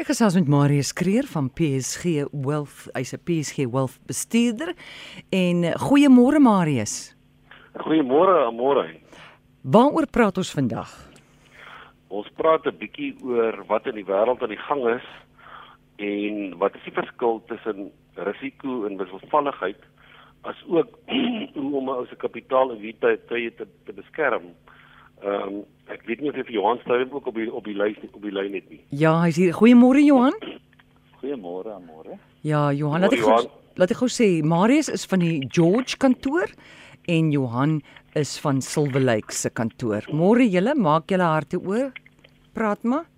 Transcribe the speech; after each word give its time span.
Ek 0.00 0.08
gesels 0.08 0.32
met 0.32 0.46
Marius 0.48 0.94
Kreer 0.96 1.26
van 1.28 1.50
PSG 1.52 2.22
Wealth, 2.32 2.86
hy's 2.96 3.12
'n 3.12 3.20
PSG 3.20 3.66
Wealth 3.68 4.00
bestuurder. 4.08 4.72
En 5.28 5.64
eh, 5.64 5.76
goeiemôre 5.76 6.40
Marius. 6.40 7.14
Goeiemôre, 7.76 8.48
môre. 8.50 8.96
Waaroor 9.60 10.06
praat 10.08 10.38
ons 10.38 10.52
vandag? 10.56 10.88
Ons 12.08 12.28
praat 12.32 12.64
'n 12.64 12.78
bietjie 12.80 13.12
oor 13.20 13.64
wat 13.68 13.86
in 13.86 13.96
die 14.00 14.08
wêreld 14.08 14.40
aan 14.40 14.48
die 14.48 14.64
gang 14.68 14.88
is 14.88 15.06
en 15.96 16.56
wat 16.56 16.74
is 16.76 16.84
die 16.84 16.96
verskil 16.96 17.42
tussen 17.46 17.92
risiko 18.14 18.86
en 18.86 18.96
wisselvalligheid 18.96 19.84
as 20.48 20.56
ook 20.66 20.98
hoe 21.60 21.76
om 21.76 21.88
ons 21.88 22.16
kapitaal 22.16 22.72
en 22.72 22.80
wie 22.80 22.96
te 22.98 23.20
te, 23.28 23.68
te 23.84 23.92
beskerm. 23.92 24.56
Ehm 25.20 25.60
um, 25.60 25.60
ek 25.90 26.04
weet 26.06 26.20
nie 26.22 26.30
of 26.30 26.36
jy 26.38 26.54
Johan 26.54 26.78
Steyn 26.84 27.10
ook 27.12 27.26
op 27.26 27.34
die 27.36 27.48
op 27.52 27.64
die 27.66 27.76
lys 27.76 27.98
op 28.12 28.22
die 28.22 28.32
lyn 28.32 28.54
het 28.56 28.68
nie. 28.70 28.80
Ja, 28.88 29.18
hy's 29.24 29.36
hier. 29.36 29.52
Goeiemôre 29.58 30.00
Johan. 30.04 30.36
Goeiemôre, 31.20 31.74
môre. 31.84 32.16
Ja, 32.46 32.70
Johan, 32.72 33.04
laat 33.04 33.16
ek 33.16 33.24
gou 33.26 33.40
laat 33.80 33.92
ek 33.92 34.00
gou 34.00 34.08
sê 34.08 34.28
Marius 34.46 34.88
is 34.88 35.04
van 35.10 35.20
die 35.20 35.42
George 35.52 35.98
kantoor 36.00 36.48
en 37.10 37.28
Johan 37.34 37.80
is 38.16 38.38
van 38.40 38.62
Silver 38.64 39.02
Lake 39.02 39.34
se 39.36 39.50
kantoor. 39.50 40.08
Môre 40.08 40.46
julle, 40.48 40.74
maak 40.74 41.12
julle 41.12 41.28
harte 41.28 41.60
oor. 41.60 41.92
Praat 42.54 42.84
maar. 42.84 43.04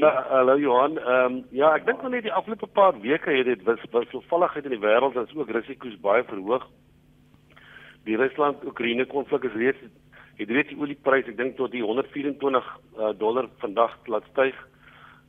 Ja, 0.00 0.10
hallo 0.30 0.56
Johan. 0.56 0.98
Ehm 0.98 1.24
um, 1.24 1.40
ja, 1.52 1.74
ek 1.76 1.86
dink 1.86 2.02
net 2.08 2.24
die 2.24 2.32
afgelope 2.32 2.66
paar 2.74 2.96
weke 3.02 3.30
het 3.30 3.46
dit 3.46 3.64
wis 3.66 3.82
wisselvalligheid 3.92 4.66
in 4.66 4.74
die 4.74 4.82
wêreld 4.82 5.18
en 5.20 5.28
ook 5.36 5.50
risiko's 5.52 5.98
baie 6.00 6.24
verhoog. 6.24 6.64
Die 8.08 8.16
Rusland-Oekraïne 8.16 9.04
konflik 9.06 9.44
is 9.44 9.58
reeds 9.60 9.82
het 10.40 10.50
reeds 10.50 10.72
die 10.72 10.80
oliepryse 10.80 11.32
ek 11.32 11.36
dink 11.38 11.56
tot 11.58 11.72
die 11.74 11.82
124 11.84 12.68
uh, 12.98 13.10
dollar 13.20 13.48
vandag 13.62 13.96
laat 14.08 14.28
styg. 14.32 14.56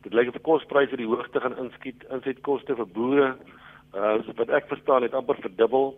Dit 0.06 0.16
lyk 0.18 0.32
of 0.32 0.38
die 0.38 0.46
kospryse 0.46 0.98
die 0.98 1.10
hoogte 1.10 1.42
gaan 1.44 1.58
inskiet, 1.62 2.06
insetkoste 2.16 2.78
vir 2.80 2.88
boere 2.96 3.34
uh 3.92 4.14
wat 4.38 4.54
ek 4.56 4.70
verstaan 4.72 5.04
het 5.04 5.16
amper 5.18 5.36
verdubbel 5.44 5.90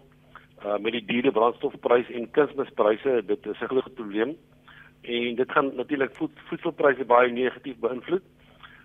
uh 0.66 0.80
met 0.82 0.96
die 0.98 1.06
diere 1.12 1.32
brandstofpryse 1.32 2.14
en 2.18 2.26
kunsmispryse, 2.34 3.22
dit 3.30 3.46
is 3.46 3.62
'n 3.62 3.70
groot 3.70 3.96
probleem. 3.96 4.36
En 5.04 5.36
dit 5.36 5.52
gaan 5.52 5.76
natuurlik 5.76 6.16
voed, 6.16 6.32
voedselpryse 6.50 7.06
baie 7.06 7.32
negatief 7.32 7.78
beïnvloed. 7.78 8.24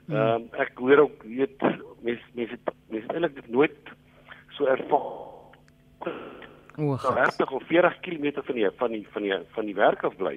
Hmm. 0.06 0.14
Ehm 0.16 0.34
um, 0.34 0.48
ek 0.60 0.72
hoor 0.78 0.98
ook 0.98 1.22
weet 1.22 1.62
mense 2.02 2.28
mense 2.34 2.58
mense 2.88 3.12
eintlik 3.12 3.48
nooit 3.48 3.76
so 4.56 4.66
ervaar 4.66 5.28
O, 6.78 6.96
so 6.96 7.12
30 7.12 7.50
of 7.50 7.62
40 7.66 8.00
km 8.00 8.42
van 8.44 8.54
die 8.54 8.70
van 8.76 8.92
die 8.92 9.06
van 9.10 9.22
die 9.22 9.38
van 9.54 9.64
die 9.66 9.74
werk 9.74 10.04
af 10.04 10.16
bly. 10.16 10.36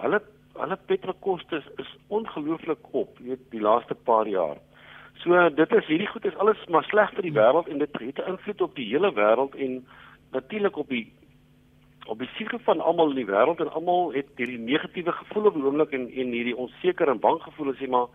Hulle 0.00 0.22
hulle 0.56 0.76
petrolkoste 0.86 1.56
is, 1.56 1.66
is 1.84 1.90
ongelooflik 2.08 2.86
op, 2.90 3.18
weet 3.18 3.42
die 3.52 3.60
laaste 3.60 3.94
paar 3.94 4.28
jaar. 4.28 4.56
So 5.20 5.36
dit 5.54 5.72
is 5.76 5.86
hierdie 5.86 6.08
goed 6.08 6.24
is 6.24 6.36
alles 6.36 6.64
maar 6.72 6.86
sleg 6.88 7.12
vir 7.16 7.28
die 7.28 7.36
wêreld 7.36 7.68
en 7.68 7.78
dit 7.78 7.98
het 8.00 8.18
'n 8.24 8.30
invloed 8.32 8.60
op 8.60 8.74
die 8.74 8.88
hele 8.88 9.12
wêreld 9.12 9.54
en 9.54 9.86
natuurlik 10.32 10.76
op 10.76 10.88
die 10.88 11.12
op 12.06 12.18
die 12.18 12.30
siege 12.36 12.58
van 12.58 12.80
almal 12.80 13.10
in 13.10 13.20
die 13.20 13.32
wêreld 13.32 13.60
en 13.60 13.72
almal 13.72 14.12
het 14.12 14.28
hierdie 14.36 14.58
negatiewe 14.58 15.12
gevoel 15.12 15.46
op 15.46 15.54
die 15.54 15.64
oomblik 15.64 15.92
en 15.92 16.08
en 16.08 16.32
hierdie 16.32 16.56
onseker 16.56 17.08
en 17.08 17.20
bang 17.20 17.42
gevoel 17.42 17.70
as 17.70 17.78
jy 17.78 17.88
maar 17.88 18.08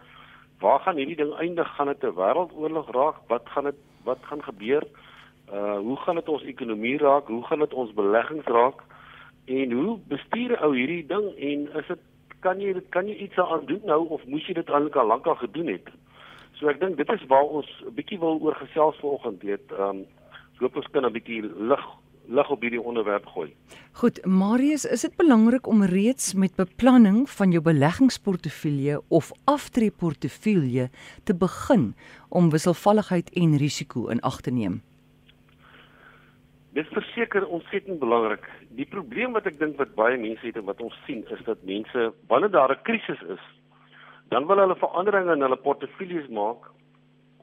waar 0.59 0.80
gaan 0.80 0.95
hierdie 0.95 1.15
ding 1.15 1.33
eindig? 1.33 1.75
Gaan 1.75 1.87
dit 1.87 2.03
'n 2.03 2.15
wêreldoorlog 2.15 2.89
raak? 2.91 3.15
Wat 3.27 3.49
gaan 3.49 3.63
dit 3.63 3.80
wat 4.03 4.19
gaan 4.21 4.43
gebeur? 4.43 4.83
Uh 5.53 5.77
hoe 5.77 5.97
gaan 5.97 6.15
dit 6.15 6.29
ons 6.29 6.43
ekonomie 6.43 6.97
raak? 6.97 7.27
Hoe 7.27 7.43
gaan 7.43 7.59
dit 7.59 7.73
ons 7.73 7.93
beleggings 7.93 8.45
raak? 8.45 8.81
En 9.45 9.71
hoe 9.71 9.99
bestuur 10.07 10.57
ou 10.61 10.73
hierdie 10.75 11.05
ding 11.05 11.27
en 11.37 11.67
is 11.81 11.87
dit 11.87 11.99
kan 12.39 12.61
jy 12.61 12.73
kan 12.89 13.07
jy 13.07 13.15
iets 13.15 13.37
aan 13.37 13.65
doen 13.65 13.81
nou 13.85 14.07
of 14.09 14.25
moes 14.25 14.47
jy 14.47 14.53
dit 14.57 14.69
eintlik 14.69 14.95
al 14.95 15.07
lank 15.07 15.27
al 15.27 15.37
gedoen 15.41 15.67
het? 15.67 15.89
So 16.57 16.69
ek 16.71 16.79
dink 16.79 16.97
dit 16.97 17.09
is 17.09 17.27
waar 17.29 17.45
ons 17.45 17.69
'n 17.85 17.93
bietjie 17.93 18.19
wil 18.19 18.39
oor 18.41 18.55
gesels 18.55 18.97
vanoggend 19.02 19.43
weet. 19.43 19.71
Um 19.79 20.05
hoop 20.59 20.75
ons 20.75 20.91
kan 20.91 21.05
'n 21.05 21.13
bietjie 21.13 21.41
lig 21.41 21.85
lig 22.27 22.49
op 22.49 22.61
hierdie 22.61 22.81
onderwerp 22.81 23.25
gooi. 23.25 23.53
Goed, 23.91 24.25
Marius, 24.25 24.86
is 24.86 25.02
dit 25.02 25.15
belangrik 25.15 25.67
om 25.67 25.83
reeds 25.83 26.33
met 26.33 26.55
beplanning 26.55 27.30
van 27.30 27.52
jou 27.52 27.61
beleggingsportefeulje 27.61 29.02
of 29.08 29.31
aftreeportefeulje 29.43 30.89
te 31.23 31.36
begin 31.36 31.93
om 32.30 32.49
wisselvalligheid 32.49 33.30
en 33.33 33.58
risiko 33.58 34.08
in 34.08 34.21
ag 34.21 34.41
te 34.41 34.52
neem? 34.52 34.81
Dit 36.75 36.87
verseker 36.91 37.45
ontsettend 37.47 37.99
belangrik. 37.99 38.43
Die 38.75 38.87
probleem 38.91 39.31
wat 39.31 39.45
ek 39.47 39.59
dink 39.61 39.77
wat 39.80 39.93
baie 39.95 40.17
mense 40.19 40.43
het 40.43 40.58
en 40.59 40.65
wat 40.67 40.81
ons 40.83 40.95
sien 41.05 41.21
is 41.31 41.43
dat 41.47 41.61
mense 41.63 42.09
wanneer 42.27 42.52
daar 42.52 42.71
'n 42.75 42.83
krisis 42.83 43.21
is, 43.36 43.43
dan 44.30 44.47
wil 44.47 44.59
hulle 44.59 44.75
veranderinge 44.75 45.33
in 45.33 45.41
hulle 45.41 45.55
portefeuilles 45.67 46.27
maak 46.27 46.67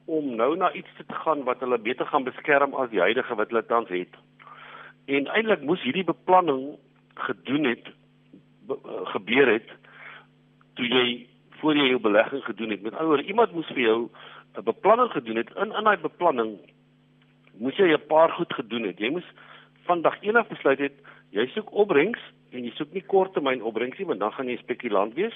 om 0.05 0.35
nou 0.37 0.57
na 0.57 0.73
iets 0.73 0.91
te 0.97 1.15
gaan 1.25 1.45
wat 1.45 1.61
hulle 1.61 1.79
beter 1.79 2.07
gaan 2.07 2.25
beskerm 2.25 2.75
as 2.75 2.91
die 2.91 3.01
huidige 3.01 3.35
wat 3.35 3.49
hulle 3.49 3.67
tans 3.67 3.89
het. 3.89 4.15
En 5.07 5.27
eintlik 5.27 5.63
moes 5.63 5.83
hierdie 5.83 6.05
beplanning 6.05 6.77
gedoen 7.15 7.65
het 7.65 7.89
be, 8.67 8.77
uh, 8.85 9.07
gebeur 9.15 9.49
het 9.53 9.69
toe 10.75 10.87
jy 10.87 11.27
voor 11.61 11.77
jy 11.77 11.89
jou 11.89 12.01
belegging 12.01 12.45
gedoen 12.45 12.71
het. 12.71 12.83
Met 12.83 12.93
ander 12.93 13.07
woorde, 13.07 13.29
iemand 13.31 13.53
moes 13.53 13.67
vir 13.67 13.81
jou 13.81 14.11
'n 14.57 14.65
beplanning 14.65 15.11
gedoen 15.11 15.37
het. 15.37 15.51
In 15.57 15.73
in 15.73 15.85
daai 15.85 15.97
beplanning 15.97 16.59
moes 17.59 17.77
jy 17.77 17.93
'n 17.93 18.07
paar 18.09 18.31
goed 18.31 18.53
gedoen 18.53 18.85
het. 18.87 18.99
Jy 18.99 19.11
moes 19.11 19.29
van 19.87 20.03
dag 20.03 20.17
1 20.23 20.37
af 20.37 20.49
besluit 20.49 20.79
het 20.79 20.93
jy 21.31 21.47
soek 21.47 21.73
opbrengs 21.73 22.21
en 22.53 22.65
jy 22.65 22.73
soek 22.77 22.93
nie 22.93 23.05
korttermyn 23.07 23.63
opbrengs 23.63 23.99
nie 23.99 24.07
want 24.07 24.21
dan 24.21 24.33
gaan 24.33 24.49
jy 24.49 24.57
spekulant 24.57 25.15
wees. 25.15 25.35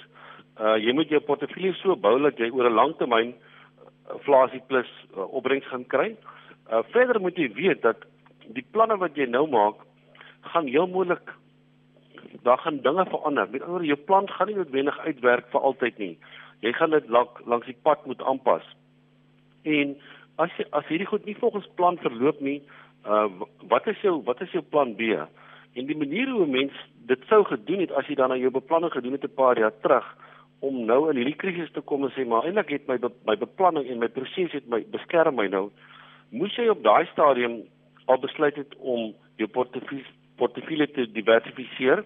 Uh 0.60 0.77
jy 0.77 0.93
moet 0.93 1.09
jou 1.09 1.21
portefeulje 1.21 1.75
so 1.75 1.97
bou 1.97 2.19
dat 2.22 2.38
jy 2.38 2.50
oor 2.50 2.69
'n 2.71 2.75
lang 2.75 2.97
termyn 2.97 3.32
uh, 3.32 4.15
inflasie 4.15 4.62
plus 4.69 4.88
uh, 5.16 5.25
opbrengs 5.32 5.66
gaan 5.66 5.87
kry. 5.87 6.16
Uh 6.71 6.82
verder 6.93 7.21
moet 7.21 7.37
jy 7.37 7.53
weet 7.53 7.82
dat 7.82 8.04
die 8.48 8.66
planne 8.71 8.97
wat 8.97 9.16
jy 9.16 9.27
nou 9.27 9.47
maak 9.48 9.83
gaan 10.53 10.66
heel 10.66 10.87
moontlik 10.87 11.33
daar 12.43 12.59
gaan 12.59 12.81
dinge 12.81 13.04
verander. 13.06 13.48
Met 13.50 13.62
ander 13.62 13.84
jou 13.84 13.98
plan 13.98 14.28
gaan 14.28 14.47
nie 14.47 14.56
noodwendig 14.56 14.98
uitwerk 14.98 15.48
vir 15.50 15.60
altyd 15.60 15.98
nie. 15.98 16.19
Jy 16.60 16.72
gaan 16.72 16.91
dit 16.91 17.09
lank 17.09 17.41
langs 17.44 17.66
die 17.66 17.78
pad 17.83 18.06
moet 18.06 18.22
aanpas. 18.22 18.65
En 19.62 19.97
as 20.36 20.50
as 20.70 20.86
hierdie 20.91 21.08
goed 21.08 21.24
nie 21.24 21.36
volgens 21.41 21.69
plan 21.74 21.98
verloop 22.02 22.41
nie, 22.41 22.60
uh 23.06 23.26
wat 23.72 23.86
is 23.86 24.00
jou 24.04 24.20
wat 24.24 24.41
is 24.41 24.52
jou 24.52 24.62
plan 24.62 24.94
B? 24.97 25.16
En 25.76 25.86
die 25.86 25.97
manier 25.97 26.30
hoe 26.32 26.47
mens 26.47 26.72
dit 27.08 27.28
sou 27.28 27.42
gedoen 27.44 27.84
het 27.84 27.92
as 27.92 28.08
jy 28.08 28.16
dan 28.19 28.32
aan 28.32 28.41
jou 28.41 28.50
beplanning 28.50 28.92
gedoen 28.92 29.12
het 29.12 29.24
'n 29.24 29.34
paar 29.34 29.58
jaar 29.58 29.74
terug 29.82 30.06
om 30.60 30.84
nou 30.84 31.10
in 31.10 31.16
hierdie 31.16 31.36
krisis 31.36 31.72
te 31.72 31.80
kom 31.80 32.04
en 32.04 32.10
sê 32.10 32.26
maar 32.26 32.44
eintlik 32.44 32.70
het 32.70 32.88
my 32.88 32.98
be, 32.98 33.10
my 33.26 33.36
beplanning 33.36 33.88
en 33.88 33.98
my 33.98 34.08
proses 34.08 34.52
het 34.52 34.69
my 34.69 34.84
beskerm 34.91 35.36
my 35.36 35.47
nou. 35.47 35.70
Moes 36.30 36.56
jy 36.56 36.68
op 36.68 36.82
daai 36.82 37.06
stadium 37.12 37.62
al 38.06 38.18
besluit 38.18 38.56
het 38.56 38.74
om 38.78 39.14
jou 39.36 39.48
portefeulje 39.48 40.04
portefeulje 40.36 40.86
te 40.92 41.12
diversifiseer 41.12 42.04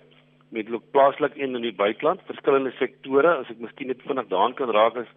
met 0.50 0.66
plaaslik 0.90 1.36
en 1.36 1.54
in 1.54 1.62
die 1.62 1.74
buiteland, 1.74 2.20
verskillende 2.26 2.70
sektore, 2.78 3.36
as 3.42 3.50
ek 3.50 3.58
miskien 3.58 3.86
net 3.86 4.02
vinnig 4.02 4.28
daaraan 4.30 4.54
kan 4.54 4.70
raak 4.70 4.96
is 4.96 5.10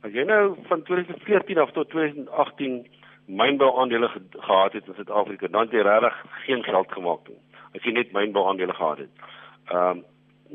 As 0.00 0.14
jy 0.16 0.24
nou 0.24 0.54
van 0.68 0.82
2014 0.82 1.58
af 1.60 1.72
tot 1.76 1.90
2018 1.92 2.86
mynbou 3.26 3.68
aandele 3.78 4.08
ge 4.08 4.20
gehad 4.30 4.72
het 4.72 4.86
in 4.86 4.94
Suid-Afrika, 4.94 5.48
dan 5.48 5.68
het 5.68 5.74
jy 5.76 5.82
regtig 5.84 6.16
geen 6.46 6.62
geld 6.64 6.92
gemaak 6.92 7.28
nie. 7.28 7.36
As 7.76 7.84
jy 7.84 7.92
net 7.92 8.14
mynbou 8.16 8.46
aandele 8.48 8.74
gehad 8.74 9.04
het. 9.04 9.28
Ehm 9.68 9.98
um, 9.98 10.04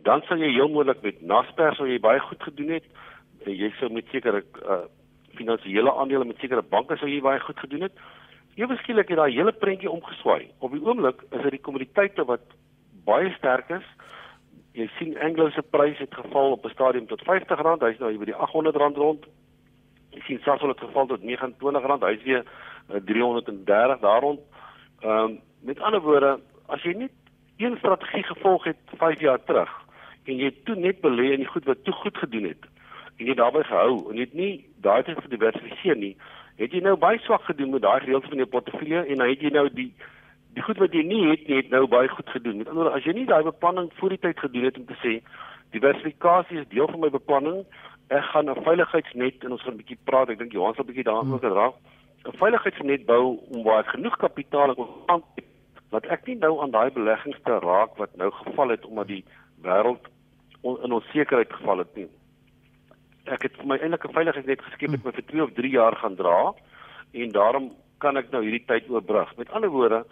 dan 0.03 0.21
sal 0.27 0.41
jy 0.43 0.49
heel 0.51 0.67
moontlik 0.67 0.99
met 1.01 1.21
Naspers 1.23 1.77
sou 1.79 1.85
jy 1.87 2.01
baie 2.03 2.19
goed 2.19 2.41
gedoen 2.43 2.73
het. 2.75 2.87
Jy 3.47 3.69
sou 3.79 3.87
met 3.93 4.09
sekere 4.11 4.41
uh, 4.67 4.81
finansiële 5.39 5.93
aandele 5.93 6.25
met 6.27 6.41
sekere 6.43 6.61
banke 6.61 6.97
sou 6.99 7.07
jy 7.07 7.21
baie 7.23 7.39
goed 7.39 7.59
gedoen 7.59 7.85
het. 7.87 8.01
Ewe 8.59 8.75
skielik 8.81 9.07
het 9.07 9.21
daai 9.21 9.31
hele 9.31 9.53
prentjie 9.53 9.91
omgeswaai. 9.91 10.49
Op 10.59 10.75
die 10.75 10.83
oomblik 10.83 11.23
is 11.29 11.45
dit 11.45 11.55
die 11.55 11.61
kommoditeite 11.61 12.25
wat 12.27 12.43
baie 13.07 13.31
sterk 13.37 13.71
is 13.77 13.87
jy 14.75 14.89
sien 14.97 15.17
Anglo 15.23 15.49
se 15.49 15.61
prys 15.61 15.99
het 16.03 16.13
geval 16.13 16.51
op 16.51 16.65
'n 16.65 16.69
stadium 16.69 17.07
tot 17.07 17.21
R50, 17.21 17.79
hy's 17.79 17.99
nou 17.99 18.09
hier 18.09 18.19
by 18.19 18.25
die 18.25 18.35
R800 18.35 18.97
rond. 18.97 19.25
Jy 20.11 20.21
sien 20.21 20.39
Sasol 20.43 20.69
het 20.69 20.79
geval 20.79 21.07
tot 21.07 21.21
R29, 21.21 22.07
hy's 22.07 22.23
weer 22.23 22.43
uh, 22.91 22.99
330 23.05 23.99
daar 23.99 24.21
rond. 24.21 24.39
Ehm 25.01 25.11
um, 25.11 25.39
met 25.61 25.79
ander 25.79 26.01
woorde, 26.01 26.39
as 26.67 26.83
jy 26.83 26.93
net 26.93 27.11
een 27.57 27.77
strategie 27.77 28.23
gevolg 28.23 28.63
het 28.63 28.77
5 28.97 29.19
jaar 29.19 29.43
terug 29.43 29.71
en 30.25 30.37
jy 30.37 30.51
toe 30.63 30.75
net 30.75 31.01
belê 31.01 31.31
in 31.33 31.43
die 31.43 31.49
goed 31.49 31.65
wat 31.65 31.83
toe 31.83 31.93
goed 31.93 32.17
gedoen 32.17 32.43
het 32.43 32.65
en 33.17 33.25
jy 33.25 33.33
daarbey 33.33 33.63
gehou 33.63 34.09
en 34.09 34.17
jy 34.17 34.25
het 34.27 34.33
nie 34.33 34.65
daai 34.83 35.03
tyd 35.03 35.21
gediversifiseer 35.23 35.95
nie, 35.95 36.15
het 36.59 36.73
jy 36.73 36.81
nou 36.83 36.95
baie 36.99 37.19
swak 37.23 37.45
gedoen 37.47 37.71
met 37.75 37.81
daai 37.85 37.99
gedeelte 38.03 38.27
van 38.27 38.41
jou 38.43 38.47
portefeulje 38.51 39.05
en 39.05 39.21
dan 39.21 39.29
het 39.29 39.41
jy 39.41 39.51
nou 39.55 39.69
die 39.71 39.91
die 40.55 40.63
goed 40.63 40.79
wat 40.79 40.93
jy 40.95 41.03
nie 41.03 41.23
het 41.29 41.47
nie 41.47 41.57
het 41.59 41.69
nou 41.73 41.83
baie 41.91 42.07
goed 42.07 42.29
gedoen. 42.31 42.57
Met 42.61 42.69
ander 42.71 42.83
woorde, 42.83 42.99
as 42.99 43.07
jy 43.07 43.13
nie 43.17 43.27
daai 43.27 43.43
beplanning 43.43 43.89
voor 43.99 44.15
die 44.15 44.21
tyd 44.23 44.39
gedoen 44.39 44.67
het 44.69 44.77
om 44.79 44.85
te 44.87 44.97
sê 45.01 45.17
diversifikasie 45.75 46.61
is 46.61 46.69
deel 46.71 46.87
van 46.87 47.01
my 47.03 47.09
beplanning, 47.11 47.65
ek 48.07 48.23
gaan 48.31 48.49
'n 48.49 48.63
veiligheidsnet 48.63 49.43
en 49.43 49.51
ons 49.51 49.61
gaan 49.61 49.73
'n 49.73 49.81
bietjie 49.83 49.99
praat, 50.03 50.29
ek 50.29 50.39
dink 50.39 50.53
Johan 50.53 50.75
sal 50.75 50.85
'n 50.85 50.87
bietjie 50.87 51.09
daaroor 51.09 51.41
hmm. 51.41 51.57
raak. 51.59 51.75
'n 52.25 52.37
Veiligheidsnet 52.41 53.05
bou 53.05 53.39
om 53.51 53.63
waar 53.63 53.83
genoeg 53.83 54.17
kapitaal 54.17 54.71
ek 54.71 54.77
ontvang 54.77 55.23
wat 55.91 56.05
ek 56.05 56.25
nie 56.27 56.35
nou 56.35 56.61
aan 56.61 56.71
daai 56.71 56.91
beleggings 56.91 57.39
te 57.43 57.59
raak 57.59 57.97
wat 57.97 58.15
nou 58.15 58.31
geval 58.31 58.69
het 58.69 58.85
omdat 58.85 59.07
die 59.07 59.23
wêreld 59.63 60.07
on, 60.61 60.79
in 60.83 60.91
onsekerheid 60.91 61.53
geval 61.53 61.77
het 61.77 61.95
nie. 61.95 62.07
ek 63.25 63.41
het 63.41 63.55
vir 63.57 63.65
my 63.65 63.77
eintlik 63.77 64.05
'n 64.05 64.13
veiligheidsnet 64.13 64.61
geskep 64.61 64.91
wat 64.91 65.05
my 65.05 65.11
vir 65.11 65.25
2 65.25 65.43
of 65.43 65.53
3 65.53 65.69
jaar 65.69 65.95
gaan 65.95 66.15
dra 66.15 66.53
en 67.11 67.29
daarom 67.31 67.71
kan 67.97 68.17
ek 68.17 68.31
nou 68.31 68.41
hierdie 68.43 68.65
tyd 68.67 68.89
oorbrug. 68.89 69.37
Met 69.37 69.49
ander 69.49 69.69
woorde, 69.69 70.05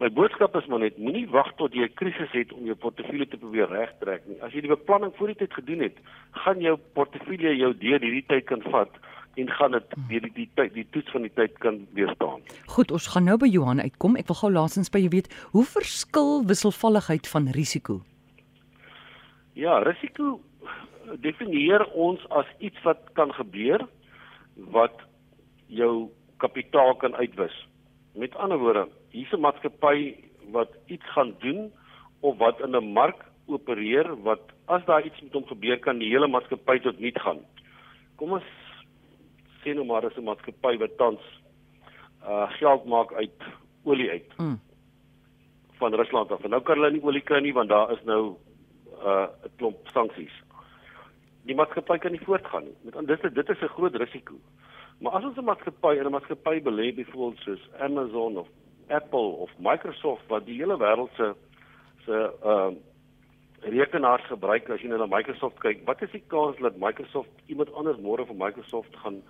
my 0.00 0.10
boodskap 0.12 0.56
is 0.56 0.66
maar 0.68 0.82
net 0.84 0.98
moenie 1.00 1.26
wag 1.32 1.48
tot 1.56 1.74
jy 1.74 1.88
'n 1.88 1.94
krisis 1.94 2.32
het 2.32 2.52
om 2.52 2.64
jou 2.64 2.76
portefeulje 2.76 3.26
te 3.28 3.36
probeer 3.36 3.68
regtrek 3.68 4.26
nie. 4.26 4.40
As 4.42 4.52
jy 4.52 4.60
die 4.60 4.74
beplanning 4.76 5.12
voor 5.16 5.26
die 5.26 5.36
tyd 5.36 5.52
gedoen 5.54 5.80
het, 5.80 5.96
gaan 6.32 6.60
jou 6.60 6.76
portefeulje 6.92 7.56
jou 7.56 7.72
deur 7.74 8.00
hierdie 8.00 8.26
tyd 8.28 8.44
kan 8.44 8.62
vat 8.62 8.92
en 9.36 9.50
gaan 9.50 9.72
dit 9.72 9.94
deur 10.08 10.20
die 10.20 10.32
die 10.34 10.50
tyd 10.54 10.74
die 10.74 10.86
toets 10.90 11.10
van 11.10 11.22
die 11.22 11.32
tyd 11.34 11.58
kan 11.58 11.86
weerstaan. 11.92 12.40
Goed, 12.66 12.90
ons 12.90 13.06
gaan 13.06 13.24
nou 13.24 13.36
by 13.36 13.46
Johan 13.46 13.80
uitkom. 13.80 14.16
Ek 14.16 14.28
wil 14.28 14.40
gou 14.40 14.50
laasens 14.52 14.90
by 14.90 14.98
jou 14.98 15.12
weet, 15.12 15.32
hoe 15.52 15.64
verskil 15.64 16.44
wisselvalligheid 16.44 17.28
van 17.28 17.48
risiko? 17.48 18.00
Ja, 19.54 19.78
risiko 19.78 20.40
definieer 21.22 21.84
ons 21.94 22.20
as 22.30 22.48
iets 22.58 22.82
wat 22.84 22.98
kan 23.12 23.32
gebeur 23.32 23.86
wat 24.72 25.00
jou 25.68 26.10
kapitaal 26.42 26.94
kan 27.00 27.14
uitwis. 27.14 27.54
Met 28.16 28.36
ander 28.36 28.58
woorde, 28.58 28.88
hier's 29.10 29.32
'n 29.32 29.40
maatskappy 29.40 30.14
wat 30.50 30.70
iets 30.86 31.04
gaan 31.12 31.34
doen 31.38 31.72
of 32.20 32.36
wat 32.38 32.60
in 32.60 32.76
'n 32.76 32.92
mark 32.92 33.24
opereer 33.46 34.22
wat 34.22 34.40
as 34.64 34.84
daar 34.84 35.04
iets 35.04 35.20
met 35.20 35.32
hom 35.32 35.46
gebeur 35.46 35.78
kan 35.78 35.98
die 35.98 36.08
hele 36.08 36.28
maatskappy 36.28 36.78
tot 36.78 36.98
niet 36.98 37.18
gaan. 37.18 37.38
Kom 38.16 38.32
ons 38.32 38.48
sê 39.62 39.74
nou 39.74 39.84
maar 39.86 40.00
dis 40.00 40.16
'n 40.16 40.24
maatskappy 40.24 40.76
wat 40.78 40.96
tans 40.96 41.20
uh 42.22 42.50
geld 42.50 42.84
maak 42.84 43.12
uit 43.12 43.42
olie 43.84 44.10
uit. 44.10 44.38
Mm. 44.38 44.60
van 45.76 45.94
Rusland 45.94 46.32
af. 46.32 46.44
En 46.44 46.50
nou 46.50 46.62
kan 46.62 46.78
hulle 46.78 46.90
nie 46.90 47.02
olie 47.02 47.20
kry 47.20 47.40
nie 47.40 47.52
want 47.52 47.68
daar 47.68 47.92
is 47.92 48.04
nou 48.04 48.36
uh 49.04 49.28
'n 49.44 49.50
klomp 49.56 49.88
sanksies 49.92 50.46
die 51.46 51.54
maatskappy 51.54 51.98
kan 52.02 52.14
nie 52.14 52.22
voortgaan 52.24 52.66
nie. 52.66 52.76
Met 52.82 53.06
dit 53.06 53.34
dit 53.34 53.48
is 53.48 53.62
'n 53.62 53.74
groot 53.76 53.94
risiko. 53.94 54.34
Maar 55.00 55.12
as 55.12 55.24
ons 55.24 55.36
'n 55.36 55.44
maatskappy 55.44 55.96
in 55.98 56.06
'n 56.06 56.10
maatskappy 56.10 56.60
belê 56.62 56.94
byvoorbeeld 56.94 57.38
soos 57.38 57.68
Amazon 57.78 58.36
of 58.36 58.48
Apple 58.88 59.28
of 59.44 59.50
Microsoft 59.58 60.26
wat 60.28 60.46
die 60.46 60.58
hele 60.60 60.76
wêreld 60.78 61.10
se 61.16 61.34
se 62.04 62.32
ehm 62.42 62.72
uh, 62.72 62.76
rekenaars 63.60 64.26
gebruik 64.30 64.68
as 64.70 64.80
jy 64.80 64.88
nou 64.88 64.98
na 64.98 65.16
Microsoft 65.16 65.58
kyk, 65.62 65.82
wat 65.88 66.02
is 66.02 66.10
die 66.10 66.22
kans 66.32 66.58
dat 66.62 66.76
Microsoft 66.78 67.30
iemand 67.46 67.72
anders 67.74 67.98
môre 67.98 68.26
vir 68.26 68.38
Microsoft 68.38 68.96
gaan 69.02 69.22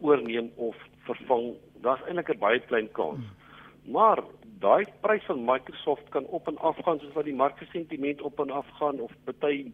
oorneem 0.00 0.50
of 0.56 0.76
vervang? 1.08 1.54
Daar's 1.82 2.04
eintlik 2.06 2.30
'n 2.34 2.38
baie 2.38 2.60
klein 2.60 2.88
kans. 2.92 3.24
Hmm. 3.24 3.43
Maar 3.84 4.22
daai 4.58 4.84
prys 5.00 5.24
van 5.24 5.44
Microsoft 5.44 6.08
kan 6.08 6.24
op 6.24 6.48
en 6.48 6.58
af 6.58 6.76
gaan 6.84 6.98
soos 6.98 7.12
wat 7.12 7.24
die 7.24 7.34
marksentiment 7.34 8.22
op 8.22 8.40
en 8.40 8.50
af 8.50 8.68
gaan 8.78 9.00
of 9.00 9.12
baie 9.24 9.72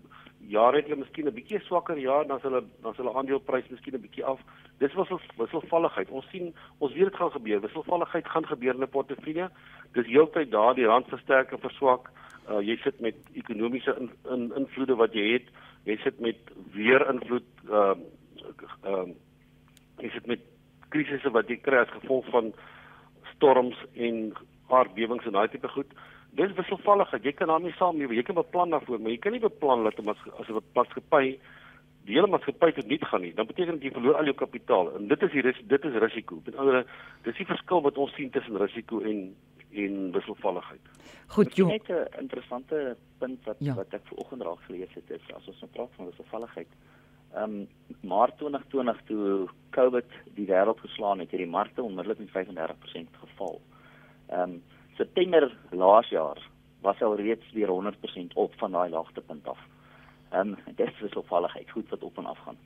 jare 0.50 0.76
het 0.76 0.88
hulle 0.88 1.02
miskien 1.04 1.26
'n 1.26 1.34
bietjie 1.34 1.60
swakker 1.60 1.98
jaar 1.98 2.26
dan 2.26 2.40
hulle 2.42 2.62
dan 2.82 2.94
hulle 2.96 3.14
aandeleprys 3.14 3.68
miskien 3.68 3.94
'n 3.94 4.00
bietjie 4.00 4.24
af. 4.24 4.40
Dis 4.78 4.94
was 4.94 5.08
wisselvalligheid. 5.36 6.10
Ons 6.10 6.28
sien 6.30 6.54
ons 6.78 6.92
weet 6.92 7.04
dit 7.04 7.16
gaan 7.16 7.30
gebeur. 7.30 7.60
Wisselvalligheid 7.60 8.28
gaan 8.28 8.46
gebeur 8.46 8.74
in 8.74 8.82
'n 8.82 8.88
portefeulje. 8.88 9.50
Dis 9.92 10.06
heeltyd 10.06 10.50
daar 10.50 10.74
die 10.74 10.86
rand 10.86 11.06
versterk 11.08 11.52
en 11.52 11.58
verswak. 11.58 12.10
Uh, 12.50 12.60
jy 12.60 12.76
sit 12.76 13.00
met 13.00 13.14
ekonomiese 13.32 13.96
in, 13.98 14.10
in, 14.30 14.52
invloede 14.56 14.94
wat 14.94 15.12
jy 15.12 15.32
het. 15.32 15.46
Jy 15.84 15.96
sit 15.96 16.20
met 16.20 16.36
weer 16.72 17.08
invloed 17.10 17.48
ehm 17.68 17.74
uh, 17.74 18.90
ehm 18.90 19.08
uh, 19.08 19.14
jy 19.98 20.10
sit 20.10 20.26
met 20.26 20.40
krisisse 20.88 21.30
wat 21.30 21.48
jy 21.48 21.56
kry 21.56 21.76
as 21.76 21.90
gevolg 22.00 22.26
van 22.30 22.52
storms 23.40 23.78
en 23.96 24.32
aardbewings 24.68 25.26
en 25.26 25.36
daai 25.38 25.48
tipe 25.52 25.68
goed. 25.72 25.94
Dis 26.38 26.52
wisselvalligheid. 26.58 27.24
Jy 27.26 27.32
kan 27.38 27.50
daarmee 27.50 27.74
saamleef. 27.78 28.12
Jy 28.14 28.26
kan 28.28 28.38
beplan 28.38 28.74
daarvoor, 28.76 29.00
maar 29.00 29.14
jy 29.14 29.22
kan 29.24 29.34
nie 29.34 29.42
beplan 29.42 29.88
dat 29.88 29.98
as 29.98 30.48
'n 30.48 30.60
maatskappy 30.76 31.38
die 32.06 32.14
hele 32.16 32.30
maatskappy 32.30 32.72
tot 32.72 32.86
niet 32.86 33.04
gaan 33.04 33.22
nie. 33.22 33.34
Dan 33.34 33.46
beteken 33.46 33.78
dit 33.78 33.88
jy 33.88 33.92
verloor 33.96 34.16
al 34.18 34.24
jou 34.24 34.34
kapitaal 34.34 34.94
en 34.96 35.08
dit 35.08 35.22
is 35.22 35.32
die 35.32 35.42
dit 35.42 35.84
is 35.84 36.02
risiko. 36.06 36.42
Met 36.44 36.56
ander 36.56 36.86
dis 37.24 37.36
die 37.36 37.46
verskil 37.46 37.82
wat 37.82 37.98
ons 37.98 38.14
sien 38.14 38.30
tussen 38.30 38.56
risiko 38.56 39.00
en 39.00 39.34
en 39.72 40.12
wisselvalligheid. 40.12 40.80
Goed, 41.26 41.56
jy 41.56 41.66
het 41.70 41.88
'n 41.88 42.20
interessante 42.20 42.96
punt 43.18 43.44
wat 43.44 43.56
ja. 43.58 43.74
wat 43.74 43.94
ek 43.94 44.02
vanoggend 44.04 44.42
raak 44.42 44.60
gelees 44.66 44.94
het 44.94 45.10
is 45.10 45.34
as 45.34 45.46
ons 45.46 45.60
nou 45.60 45.70
praat 45.72 45.90
van 45.96 46.06
wisselvalligheid. 46.06 46.66
Ehm 46.66 46.89
um, 47.36 47.68
Maart 48.00 48.38
2020 48.38 49.02
toe 49.06 49.48
COVID 49.70 50.16
die 50.34 50.46
wêreld 50.46 50.80
geslaan 50.80 51.18
het, 51.18 51.30
het 51.30 51.40
die 51.40 51.50
markte 51.50 51.82
onmiddellik 51.82 52.18
met 52.18 52.46
35% 52.46 53.20
geval. 53.24 53.60
Ehm 54.28 54.40
um, 54.40 54.62
September 54.96 55.56
laas 55.70 56.08
jaar 56.08 56.38
was 56.80 57.02
al 57.02 57.16
reeds 57.16 57.52
weer 57.52 57.68
100% 57.68 58.34
op 58.34 58.54
van 58.56 58.72
daai 58.72 58.90
laagtepunt 58.90 59.46
af. 59.48 59.58
Ehm 60.30 60.48
um, 60.48 60.74
dit 60.76 60.90
is 61.02 61.16
opvalligheid 61.16 61.70
goed 61.70 61.88
wat 61.88 62.02
op 62.02 62.18
en 62.18 62.26
af 62.26 62.38
gaan. 62.38 62.56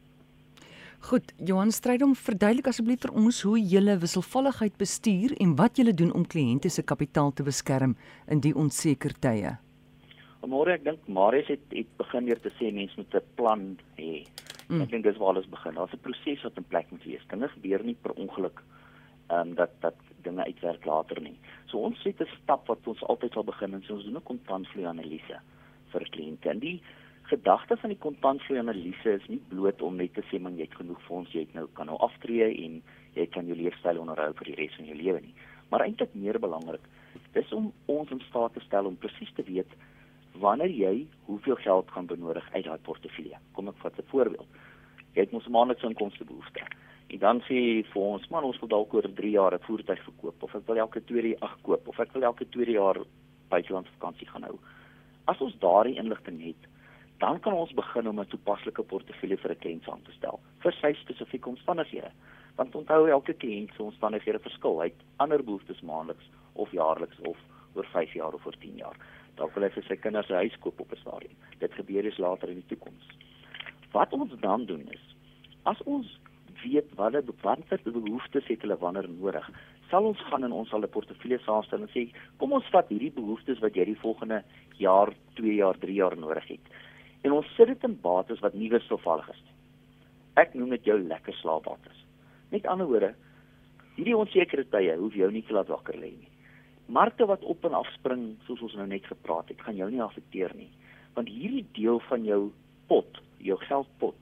Goed, 1.05 1.33
Johan 1.37 1.71
Strydom, 1.71 2.15
verduidelik 2.17 2.67
asseblief 2.67 3.03
vir 3.05 3.11
ons 3.13 3.43
hoe 3.45 3.59
jy 3.61 3.99
wisselvalligheid 4.01 4.77
bestuur 4.81 5.35
en 5.37 5.53
wat 5.57 5.77
jy 5.77 5.93
doen 5.93 6.13
om 6.17 6.25
kliënte 6.25 6.71
se 6.73 6.83
kapitaal 6.83 7.33
te 7.33 7.45
beskerm 7.45 7.97
in 8.27 8.41
die 8.41 8.55
onseker 8.55 9.13
tye. 9.21 9.59
Môre 10.49 10.75
ek 10.77 10.85
dink 10.85 11.05
Marius 11.09 11.49
het 11.49 11.61
het 11.73 11.91
begin 12.01 12.27
deur 12.29 12.41
te 12.41 12.51
sê 12.57 12.73
mense 12.73 12.97
moet 12.97 13.15
'n 13.15 13.29
plan 13.37 13.79
hê. 13.97 14.25
Mm. 14.69 14.81
Ek 14.81 14.91
dink 14.91 15.05
dis 15.05 15.17
waar 15.21 15.35
alles 15.35 15.49
begin. 15.49 15.75
Daar's 15.75 15.93
'n 15.93 16.01
proses 16.07 16.43
wat 16.43 16.57
in 16.57 16.65
plek 16.65 16.91
moet 16.91 17.05
wees. 17.05 17.27
Dinge 17.29 17.49
gebeur 17.49 17.85
nie 17.85 17.97
per 18.03 18.13
ongeluk 18.13 18.63
ehm 19.29 19.49
um, 19.49 19.55
dat 19.55 19.71
dat 19.81 19.95
dinge 20.23 20.45
uitwerk 20.45 20.85
later 20.85 21.21
nie. 21.21 21.39
So 21.67 21.79
ons 21.79 22.03
het 22.03 22.21
'n 22.21 22.29
stap 22.43 22.67
wat 22.67 22.87
ons 22.87 23.03
altyd 23.03 23.33
sal 23.33 23.45
begin 23.45 23.75
en 23.75 23.83
so 23.83 23.95
ons 23.95 24.05
doen 24.05 24.17
'n 24.17 24.31
kontantvloei 24.31 24.87
analise 24.87 25.41
vir 25.93 26.09
kliënte. 26.11 26.49
En 26.49 26.59
die 26.59 26.83
gedagte 27.23 27.77
van 27.77 27.91
die 27.91 27.99
kontantvloei 27.99 28.59
analise 28.59 29.13
is 29.13 29.27
nie 29.29 29.41
bloot 29.49 29.83
om 29.83 29.97
net 29.97 30.15
te 30.15 30.23
sê 30.31 30.41
man 30.41 30.57
jy 30.57 30.67
het 30.69 30.75
genoeg 30.75 31.03
fonds, 31.03 31.33
jy 31.33 31.41
het 31.41 31.55
nou 31.55 31.67
kan 31.73 31.87
nou 31.87 31.99
aftree 31.99 32.65
en 32.65 32.83
jy 33.15 33.27
kan 33.27 33.47
jou 33.47 33.57
leefstyl 33.57 33.99
onderhou 33.99 34.33
vir 34.35 34.45
die 34.45 34.55
res 34.55 34.77
van 34.77 34.87
jou 34.87 34.97
lewe 34.97 35.21
nie. 35.21 35.35
Maar 35.71 35.81
eintlik 35.81 36.15
meer 36.15 36.39
belangrik, 36.39 36.85
dis 37.33 37.53
om 37.53 37.73
ons 37.87 38.11
in 38.11 38.21
staat 38.29 38.53
te 38.55 38.61
stel 38.61 38.87
om 38.87 38.97
presies 38.97 39.33
te 39.35 39.43
weet 39.43 39.71
wanneer 40.39 40.71
jy 40.71 41.07
hoeveel 41.27 41.57
geld 41.57 41.91
gaan 41.91 42.07
benodig 42.07 42.49
uit 42.53 42.65
daai 42.65 42.79
portefeulje. 42.79 43.39
Kom 43.53 43.69
ek 43.69 43.79
vat 43.83 43.99
'n 43.99 44.11
voorbeeld. 44.11 44.49
Jy 45.15 45.21
het 45.21 45.33
mos 45.33 45.47
'n 45.47 45.51
maandelikse 45.51 45.87
inkomstebehoefte. 45.87 46.63
En 47.09 47.19
dan 47.19 47.41
sê 47.41 47.55
jy 47.55 47.85
vir 47.93 48.03
ons, 48.03 48.29
man, 48.29 48.45
ons 48.45 48.59
wil 48.61 48.69
dalk 48.69 48.95
oor 48.95 49.09
3 49.15 49.31
jaar 49.31 49.55
'n 49.55 49.67
voertuig 49.67 50.03
verkoop 50.05 50.43
of 50.43 50.55
ek 50.55 50.67
wil 50.67 50.77
elke 50.77 51.05
tweede 51.05 51.37
jaar 51.39 51.57
koop 51.63 51.89
of 51.89 52.01
ek 52.01 52.13
wil 52.13 52.23
elke 52.23 52.49
tweede 52.49 52.73
jaar 52.73 52.97
buiteland 53.49 53.89
vakansie 53.99 54.27
gaan 54.27 54.43
hou. 54.43 54.59
As 55.27 55.41
ons 55.41 55.59
daardie 55.59 55.97
inligting 55.97 56.43
het, 56.43 56.63
dan 57.19 57.41
kan 57.41 57.53
ons 57.53 57.73
begin 57.73 58.09
om 58.09 58.21
'n 58.21 58.27
toepaslike 58.27 58.83
portefeulje 58.83 59.37
vir 59.37 59.51
'n 59.51 59.63
kliënt 59.63 59.85
saam 59.85 60.03
te 60.03 60.13
stel 60.13 60.41
vir 60.63 60.73
sy 60.73 60.93
spesifieke 60.93 61.49
omstandighede. 61.49 62.11
Want 62.57 62.75
onthou 62.75 63.09
elke 63.09 63.33
kliënt 63.33 63.75
se 63.75 63.83
omstandighede 63.83 64.39
verskil. 64.39 64.81
Hy 64.81 64.87
het 64.87 65.03
ander 65.17 65.45
behoeftes 65.45 65.81
maandeliks 65.81 66.31
of 66.53 66.71
jaarliks 66.71 67.19
of 67.21 67.37
oor 67.75 67.87
5 67.93 68.13
jaar 68.13 68.35
of 68.35 68.47
oor 68.47 68.59
10 68.59 68.77
jaar. 68.77 68.97
Dalk 69.37 69.55
wil 69.55 69.67
hy 69.67 69.71
vir 69.71 69.85
sy 69.89 69.97
kinders 69.97 70.31
'n 70.31 70.43
huis 70.45 70.57
koop 70.61 70.81
op 70.81 70.93
'n 70.93 71.01
stadium. 71.01 71.37
Dit 71.59 71.73
gebeur 71.75 72.05
eens 72.05 72.19
later 72.19 72.49
in 72.49 72.63
die 72.63 72.69
toekoms. 72.69 73.07
Wat 73.93 74.13
ons 74.13 74.31
dan 74.41 74.67
doen 74.67 74.89
is 74.91 75.15
as 75.65 75.83
ons 75.83 76.07
weet 76.63 76.89
wat 76.97 77.13
hulle 77.13 77.35
watter 77.43 77.81
behoeftes 77.85 78.47
het 78.47 78.63
hulle 78.65 78.77
wanneer 78.81 79.09
nodig. 79.09 79.47
Sal 79.91 80.05
ons 80.05 80.21
gaan 80.29 80.45
en 80.45 80.53
ons 80.53 80.69
sal 80.69 80.83
'n 80.83 80.89
portefeulje 80.97 81.39
saamstel 81.45 81.83
en 81.83 81.89
sê, 81.89 82.13
kom 82.39 82.53
ons 82.53 82.71
vat 82.71 82.89
hierdie 82.89 83.13
behoeftes 83.13 83.61
wat 83.61 83.75
jy 83.75 83.85
die 83.85 84.03
volgende 84.05 84.43
jaar, 84.79 85.13
2 85.35 85.55
jaar, 85.55 85.77
3 85.79 85.95
jaar 85.95 86.17
nodig 86.17 86.49
het. 86.49 86.65
En 87.23 87.33
ons 87.33 87.55
sit 87.57 87.67
dit 87.67 87.85
in 87.85 88.01
bates 88.01 88.41
wat 88.41 88.55
nie 88.55 88.71
wisselvallig 88.71 89.29
is 89.29 89.43
nie. 89.45 89.55
Ek 90.37 90.55
noem 90.55 90.71
dit 90.71 90.85
jou 90.85 90.99
lekker 90.99 91.35
slaapbates. 91.35 92.05
Met 92.51 92.67
ander 92.67 92.87
woorde, 92.87 93.15
hierdie 93.97 94.17
onsekerte 94.17 94.71
tye 94.71 94.97
hoef 94.97 95.15
jou 95.15 95.31
nie 95.31 95.43
te 95.43 95.53
laat 95.53 95.69
wakker 95.69 95.95
lê 95.95 96.11
nie. 96.11 96.34
Markte 96.87 97.27
wat 97.27 97.43
op 97.43 97.65
en 97.65 97.75
af 97.75 97.89
spring, 97.95 98.37
soos 98.47 98.61
ons 98.61 98.75
nou 98.75 98.87
net 98.87 99.07
gepraat 99.07 99.49
het, 99.49 99.61
gaan 99.61 99.77
jou 99.77 99.91
nie 99.91 100.03
affekteer 100.03 100.53
nie, 100.55 100.71
want 101.15 101.29
hierdie 101.29 101.67
deel 101.73 102.01
van 102.09 102.25
jou 102.25 102.53
pot, 102.87 103.21
jou 103.39 103.57
geldpot, 103.59 104.17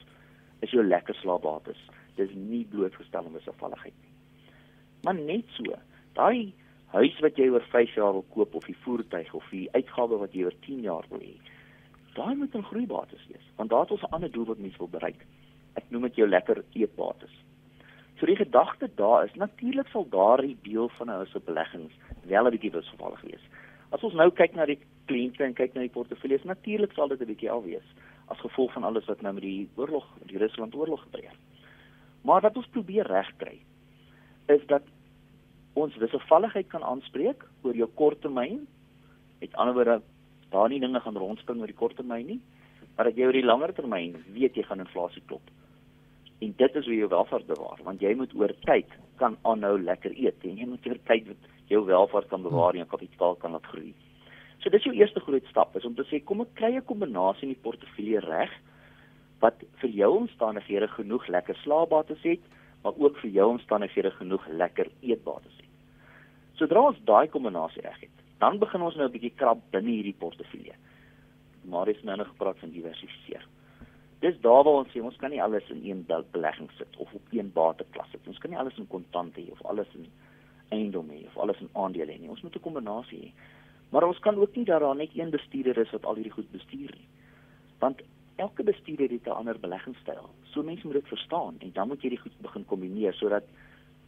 is 0.60 0.70
jou 0.70 0.84
lekker 0.86 1.14
slaapbates 1.14 1.80
dis 2.16 2.32
nie 2.36 2.64
blootgestel 2.70 3.24
aan 3.24 3.36
wisselvalligheid 3.36 3.94
nie. 3.94 4.12
Maar 5.02 5.18
net 5.18 5.54
so, 5.56 5.76
daai 6.16 6.52
huis 6.92 7.16
wat 7.24 7.38
jy 7.40 7.48
oor 7.52 7.64
5 7.72 7.94
jaar 7.96 8.16
wil 8.18 8.26
koop 8.34 8.54
of 8.58 8.68
die 8.68 8.78
voertuig 8.84 9.32
of 9.34 9.46
die 9.50 9.68
uitgawe 9.72 10.20
wat 10.20 10.34
jy 10.36 10.46
oor 10.46 10.58
10 10.66 10.82
jaar 10.86 11.08
wil 11.10 11.22
hê, 11.24 11.36
daai 12.16 12.34
moet 12.36 12.54
'n 12.54 12.68
groeibates 12.70 13.24
wees, 13.28 13.46
want 13.56 13.70
daar 13.70 13.86
het 13.86 13.94
ons 13.96 14.02
'n 14.02 14.14
ander 14.14 14.30
doel 14.30 14.44
wat 14.52 14.58
mens 14.58 14.76
wil 14.76 14.88
bereik. 14.88 15.26
Ek 15.74 15.84
noem 15.90 16.02
dit 16.02 16.16
jou 16.16 16.28
lekker 16.28 16.64
eetbates. 16.74 17.32
So 18.18 18.26
die 18.26 18.36
gedagte 18.36 18.90
daar 18.94 19.24
is 19.24 19.34
natuurlik 19.34 19.88
sal 19.88 20.06
daardie 20.08 20.56
deel 20.62 20.88
van 20.88 21.08
'n 21.08 21.16
huis 21.20 21.30
se 21.30 21.40
beleggings 21.40 21.94
wel 22.26 22.46
'n 22.46 22.50
bietjie 22.50 22.70
wisselvallig 22.70 23.20
wees. 23.20 23.44
As 23.90 24.02
ons 24.02 24.14
nou 24.14 24.30
kyk 24.30 24.54
na 24.54 24.66
die 24.66 24.78
kliënte 25.06 25.44
en 25.44 25.54
kyk 25.54 25.74
na 25.74 25.80
die 25.80 25.92
portefeuilles, 25.92 26.44
natuurlik 26.44 26.92
sal 26.92 27.08
dit 27.08 27.20
'n 27.20 27.26
bietjie 27.26 27.50
al 27.50 27.62
wees 27.62 27.84
as 28.28 28.40
gevolg 28.40 28.72
van 28.72 28.84
alles 28.84 29.04
wat 29.04 29.20
nou 29.20 29.34
met 29.34 29.42
die 29.42 29.68
oorlog, 29.76 30.06
die 30.26 30.38
Rusland 30.38 30.74
oorlog 30.74 31.02
gebeur 31.02 31.28
het. 31.28 31.38
Maar 32.22 32.40
wat 32.40 32.56
ons 32.56 32.66
probeer 32.66 33.06
regkry 33.06 33.58
is 34.46 34.66
dat 34.66 34.82
ons 35.72 35.96
wisselvalligheid 35.96 36.68
kan 36.68 36.82
aanspreek 36.82 37.44
oor 37.62 37.76
jou 37.76 37.88
korttermyn. 37.94 38.66
Met 39.40 39.54
ander 39.54 39.74
woorde, 39.74 40.02
daar 40.50 40.68
nie 40.68 40.80
dinge 40.80 41.00
gaan 41.00 41.16
rondspring 41.16 41.60
oor 41.60 41.70
die 41.70 41.78
korttermyn 41.78 42.26
nie, 42.26 42.40
maar 42.96 43.08
dat 43.08 43.16
jy 43.16 43.28
oor 43.28 43.38
die 43.38 43.46
langer 43.46 43.72
termyn 43.74 44.16
weet 44.36 44.56
jy 44.56 44.64
gaan 44.68 44.84
inflasie 44.84 45.22
klop. 45.26 45.50
En 46.42 46.54
dit 46.58 46.76
is 46.76 46.84
hoe 46.84 46.94
jy 46.94 47.00
jou 47.04 47.10
welvaart 47.12 47.46
bewaar, 47.46 47.80
want 47.86 48.02
jy 48.02 48.14
moet 48.18 48.34
oor 48.34 48.52
tyd 48.66 48.90
kan 49.20 49.38
aanhou 49.48 49.76
lekker 49.80 50.14
eet 50.18 50.44
en 50.44 50.58
jy 50.58 50.66
moet 50.68 50.86
oor 50.90 51.00
tyd 51.08 51.30
jou 51.72 51.84
welvaart 51.88 52.28
kan 52.30 52.42
bewaar 52.44 52.76
en 52.76 52.84
jou 52.84 52.90
kapitaal 52.90 53.36
kan 53.40 53.56
laat 53.56 53.70
groei. 53.72 53.94
So 54.62 54.70
dis 54.70 54.84
jou 54.86 54.94
eerste 54.94 55.20
groot 55.20 55.46
stap 55.50 55.76
is 55.76 55.86
om 55.88 55.96
te 55.98 56.04
sê 56.10 56.20
kom 56.24 56.44
ek 56.44 56.54
kry 56.54 56.76
'n 56.76 56.86
kombinasie 56.86 57.48
in 57.48 57.54
die 57.54 57.64
portefeulje 57.64 58.20
reg 58.20 58.52
wat 59.40 59.58
vir 59.80 59.90
jou 59.90 60.10
omstandighede 60.16 60.88
genoeg 60.88 61.26
lekker 61.28 61.56
slaapbates 61.64 62.22
het, 62.22 62.42
maar 62.82 62.94
ook 62.96 63.18
vir 63.18 63.30
jou 63.30 63.48
omstandighede 63.50 64.10
genoeg 64.10 64.46
lekker 64.48 64.86
eetbates 65.02 65.56
het. 65.56 65.72
Sodra 66.54 66.80
ons 66.80 67.04
daai 67.04 67.28
kombinasie 67.28 67.82
reg 67.82 68.00
het, 68.00 68.16
dan 68.38 68.58
begin 68.58 68.82
ons 68.82 68.96
nou 68.96 69.08
'n 69.08 69.12
bietjie 69.12 69.34
krap 69.36 69.58
binne 69.70 69.90
hierdie 69.90 70.18
portefeulje. 70.18 70.74
Marius 71.64 72.02
nou 72.02 72.16
nog 72.16 72.28
gepraat 72.28 72.58
van 72.58 72.70
diversifiseer. 72.70 73.46
Dis 74.20 74.40
daar 74.40 74.64
waar 74.64 74.84
ons 74.84 74.88
sê 74.94 75.02
ons 75.02 75.16
kan 75.16 75.30
nie 75.30 75.42
alles 75.42 75.70
in 75.70 75.80
een 75.82 76.06
belegging 76.30 76.70
sit 76.78 76.96
of 76.96 77.12
op 77.12 77.22
een 77.30 77.52
bateklas 77.52 78.10
sit. 78.10 78.26
Ons 78.26 78.38
kan 78.38 78.50
nie 78.50 78.58
alles 78.58 78.78
in 78.78 78.86
kontant 78.86 79.34
hê 79.36 79.50
of 79.50 79.64
alles 79.66 79.88
in 79.94 80.06
eiendom 80.72 81.10
hê 81.12 81.26
of 81.28 81.38
alles 81.44 81.60
in 81.60 81.70
aandele 81.72 82.14
hê 82.14 82.20
nie. 82.20 82.30
Ons 82.32 82.42
moet 82.42 82.56
'n 82.56 82.66
kombinasie 82.66 83.20
hê. 83.24 83.30
Maar 83.92 84.06
ons 84.08 84.18
kan 84.18 84.36
ook 84.36 84.56
nie 84.56 84.64
daaraan 84.64 84.96
net 84.96 85.10
een 85.14 85.30
bestuurder 85.30 85.78
is 85.78 85.90
wat 85.90 86.04
al 86.04 86.14
hierdie 86.14 86.32
goed 86.32 86.50
bestuur 86.50 86.90
nie. 86.96 87.08
Want 87.78 88.00
elke 88.36 88.62
bestuurder 88.62 89.10
het 89.10 89.26
'n 89.26 89.38
ander 89.40 89.58
beleggingsstyl. 89.58 90.30
So 90.50 90.62
mense 90.62 90.86
moet 90.86 90.94
dit 91.00 91.08
verstaan 91.08 91.54
en 91.58 91.70
dan 91.72 91.88
moet 91.88 92.02
jy 92.02 92.08
dit 92.08 92.20
goed 92.20 92.40
begin 92.40 92.64
kombineer 92.64 93.12
sodat 93.12 93.44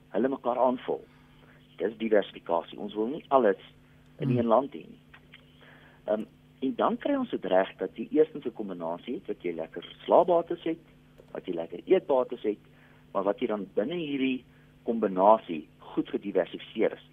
hulle 0.09 0.28
mekaar 0.28 0.59
aanvul. 0.59 1.04
Dis 1.76 1.97
diversifikasie. 1.97 2.78
Ons 2.78 2.94
wil 2.94 3.06
nie 3.06 3.25
alles 3.28 3.61
in 4.18 4.28
hmm. 4.28 4.38
een 4.38 4.47
land 4.47 4.73
hê 4.73 4.85
nie. 4.88 5.00
Ehm 6.04 6.21
um, 6.21 6.26
en 6.64 6.75
dan 6.76 6.97
kry 6.97 7.14
ons 7.14 7.30
dit 7.30 7.44
reg 7.44 7.76
dat 7.76 7.90
jy 7.97 8.09
eerstens 8.11 8.44
'n 8.44 8.52
kombinasie 8.52 9.14
het 9.14 9.26
wat 9.26 9.42
jy 9.42 9.52
lekker 9.54 9.97
slaapbates 10.04 10.62
het, 10.62 10.85
wat 11.33 11.47
jy 11.47 11.54
lekker 11.54 11.80
eetbates 11.85 12.42
het, 12.42 12.62
maar 13.12 13.23
wat 13.23 13.40
jy 13.40 13.47
dan 13.47 13.66
binne 13.75 13.94
hierdie 13.94 14.44
kombinasie 14.83 15.68
goed 15.94 16.10
gediversifiseer 16.12 16.96
is. 16.98 17.06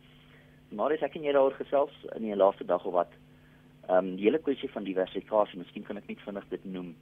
Maar 0.75 0.95
as 0.95 1.03
ek 1.05 1.15
en 1.19 1.25
jy 1.27 1.33
daaroor 1.35 1.57
gesels 1.59 1.95
in 2.15 2.27
die 2.27 2.35
laaste 2.35 2.65
dag 2.67 2.85
of 2.85 2.95
wat, 2.95 3.15
ehm 3.87 3.97
um, 3.97 4.15
die 4.15 4.27
hele 4.29 4.39
kwessie 4.39 4.69
van 4.71 4.85
diversifikasie, 4.87 5.59
miskien 5.59 5.83
kan 5.87 5.97
ek 5.99 6.07
net 6.07 6.21
vinnig 6.25 6.47
dit 6.49 6.65
noem. 6.65 6.93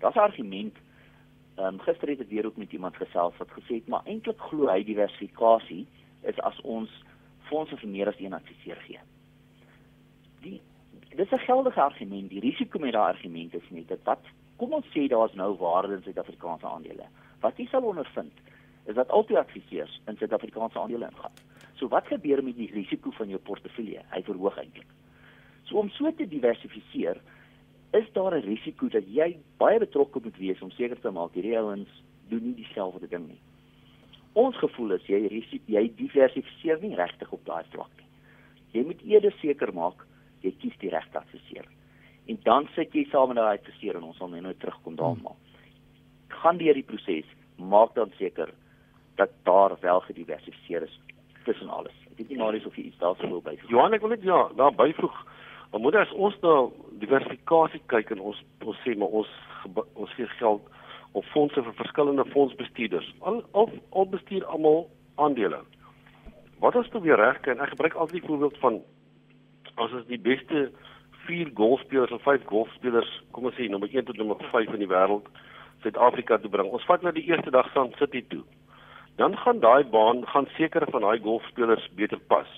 Daar's 0.00 0.16
'n 0.16 0.26
argument 0.30 0.76
ehm 1.58 1.74
um, 1.74 1.80
gister 1.80 2.08
het 2.08 2.20
ek 2.20 2.30
weer 2.30 2.46
ook 2.46 2.56
met 2.56 2.72
iemand 2.72 2.96
gesels 2.96 3.36
wat 3.36 3.50
gesê 3.50 3.80
het 3.80 3.88
maar 3.88 4.06
eintlik 4.06 4.38
glo 4.38 4.68
hy 4.70 4.84
diversifikasie 4.84 5.86
is 6.22 6.38
as 6.40 6.60
ons 6.62 6.90
fondse 7.50 7.76
vir 7.76 7.88
meer 7.88 8.08
as 8.08 8.20
een 8.20 8.32
adviseur 8.32 8.80
gee. 8.86 9.00
Die 10.42 10.60
dis 11.16 11.30
'n 11.30 11.38
geldige 11.38 11.80
argument. 11.82 12.30
Die 12.30 12.40
risiko 12.40 12.78
met 12.78 12.92
daai 12.92 13.12
argument 13.12 13.54
is 13.54 13.70
net 13.70 13.88
dat 13.88 14.02
wat 14.04 14.22
kom 14.56 14.72
ons 14.72 14.86
sê 14.86 15.08
daar's 15.08 15.34
nou 15.34 15.56
waarde 15.56 15.94
in 15.94 16.02
Suid-Afrikaanse 16.02 16.66
aandele. 16.66 17.06
Wat 17.40 17.56
jy 17.56 17.66
sal 17.66 17.82
ondervind 17.82 18.32
is 18.88 18.96
dat 18.96 19.10
al 19.12 19.26
die 19.28 19.38
adviseurs 19.38 20.00
in 20.08 20.16
Suid-Afrikaanse 20.16 20.80
aandele 20.80 21.10
ingaan. 21.10 21.34
So 21.76 21.88
wat 21.92 22.08
gebeur 22.08 22.40
met 22.44 22.56
die 22.56 22.70
risiko 22.72 23.12
van 23.18 23.28
jou 23.28 23.40
portefeulje? 23.44 24.00
Hy 24.14 24.22
verhoog 24.24 24.56
eintlik. 24.58 24.88
So 25.68 25.76
om 25.82 25.90
so 25.92 26.10
te 26.16 26.26
diversifiseer, 26.28 27.20
is 27.92 28.08
daar 28.12 28.34
'n 28.34 28.44
risiko 28.44 28.88
dat 28.88 29.04
jy 29.06 29.36
baie 29.56 29.78
betrokke 29.78 30.20
moet 30.22 30.36
wees 30.36 30.62
om 30.62 30.70
seker 30.70 31.00
te 31.00 31.10
maak 31.10 31.34
hierdie 31.34 31.58
ouens 31.58 32.02
doen 32.28 32.44
nie 32.44 32.54
dieselfde 32.54 33.08
ding 33.08 33.28
nie. 33.28 33.40
Ons 34.32 34.56
gevoel 34.56 34.92
is 34.92 35.06
jy 35.06 35.26
risiko 35.28 35.64
jy 35.66 35.92
diversifiseer 35.96 36.80
nie 36.80 36.94
regtig 36.94 37.32
op 37.32 37.44
daai 37.44 37.64
vlak 37.70 37.90
nie. 37.96 38.06
Jy 38.72 38.84
moet 38.86 39.02
eerder 39.02 39.34
seker 39.40 39.72
maak 39.72 40.06
jy 40.42 40.52
kies 40.60 40.78
die 40.78 40.90
regte 40.90 41.18
adviseur. 41.18 41.66
En 42.26 42.38
dan 42.42 42.68
sit 42.74 42.92
jy 42.92 43.06
saam 43.10 43.28
met 43.28 43.36
daai 43.36 43.58
adviseur 43.58 43.96
en 43.96 44.02
ons 44.02 44.16
sal 44.16 44.28
nou 44.28 44.54
terugkom 44.54 44.96
daarna. 44.96 45.32
Gaan 46.28 46.58
deur 46.58 46.74
die 46.74 46.82
proses, 46.82 47.24
maak 47.56 47.94
dan 47.94 48.12
seker 48.18 48.52
dat 49.18 49.30
daar 49.42 49.76
wel 49.80 50.00
gediversifiseer 50.00 50.82
is 50.82 51.00
tussen 51.44 51.68
alles. 51.68 51.94
Ek 52.10 52.16
weet 52.16 52.28
nie 52.28 52.38
maar 52.38 52.54
of 52.54 52.76
jy 52.76 52.84
iets 52.88 52.98
daarso 53.02 53.28
wil 53.28 53.42
byvoeg. 53.42 53.70
Johan, 53.70 53.94
ek 53.96 54.04
wil 54.04 54.12
net 54.14 54.26
ja, 54.26 54.40
daar 54.56 54.74
byvoeg. 54.74 55.16
Maar 55.70 55.80
moet 55.80 55.96
as 56.00 56.12
ons 56.26 56.36
nou 56.44 56.58
diversifikasie 57.02 57.80
kyk 57.92 58.12
en 58.14 58.22
ons 58.30 58.42
ons 58.64 58.82
sê 58.84 58.94
maar 58.98 59.16
ons 59.20 59.32
ons 59.94 60.12
gee 60.16 60.28
geld 60.38 60.68
op 61.18 61.26
fondse 61.32 61.64
vir 61.66 61.74
verskillende 61.80 62.24
fondsbestuurders. 62.34 63.08
Al 63.30 63.42
al, 63.52 63.72
al 63.90 64.06
bestuur 64.12 64.46
almal 64.54 64.86
aandele. 65.24 65.58
Wat 66.62 66.78
as 66.78 66.90
toe 66.92 67.02
weer 67.02 67.18
reg 67.18 67.40
kan 67.46 67.64
ek 67.64 67.74
gebruik 67.74 67.98
altyd 67.98 68.20
die 68.20 68.28
voorbeeld 68.28 68.62
van 68.62 68.78
as 69.74 69.98
ons 69.98 70.06
die 70.06 70.20
beste 70.30 70.68
4 71.26 71.50
golfspelers 71.58 72.14
of 72.14 72.22
5 72.22 72.46
golfspelers, 72.48 73.10
kom 73.34 73.50
ons 73.50 73.58
sê 73.58 73.66
nommer 73.68 73.90
1 73.90 74.06
tot 74.08 74.16
nommer 74.22 74.38
5 74.54 74.78
in 74.78 74.86
die 74.86 74.92
wêreld 74.94 75.26
Suid-Afrika 75.82 76.38
toe 76.42 76.50
bring. 76.50 76.70
Ons 76.74 76.86
vat 76.88 77.02
nou 77.02 77.12
die 77.14 77.26
eerste 77.28 77.52
dag 77.54 77.68
saam 77.74 77.92
City 77.98 78.24
toe 78.30 78.46
dan 79.18 79.36
gaan 79.36 79.60
daai 79.60 79.84
baan 79.84 80.26
gaan 80.26 80.46
sekere 80.56 80.86
van 80.90 81.02
daai 81.02 81.18
golfspelers 81.22 81.88
beter 81.98 82.20
pas. 82.30 82.50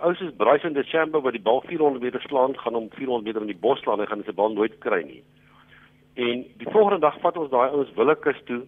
Ou 0.00 0.14
soos 0.14 0.36
Bryson 0.38 0.76
DeChambeau 0.76 1.22
wat 1.24 1.34
die 1.34 1.42
bal 1.42 1.62
400 1.66 2.02
meter 2.02 2.22
slaan, 2.22 2.54
gaan 2.58 2.76
hom 2.78 2.86
400 2.94 3.26
meter 3.26 3.42
in 3.42 3.50
die 3.50 3.62
bos 3.66 3.80
slaan 3.82 4.00
en 4.00 4.06
gaan 4.06 4.22
sy 4.26 4.34
bal 4.38 4.54
nooit 4.54 4.76
kry 4.84 5.00
nie. 5.02 5.22
En 6.14 6.44
die 6.62 6.70
volgende 6.70 7.00
dag 7.02 7.18
vat 7.24 7.40
ons 7.42 7.50
daai 7.50 7.72
ouens 7.72 7.90
Willekes 7.96 8.38
toe. 8.46 8.60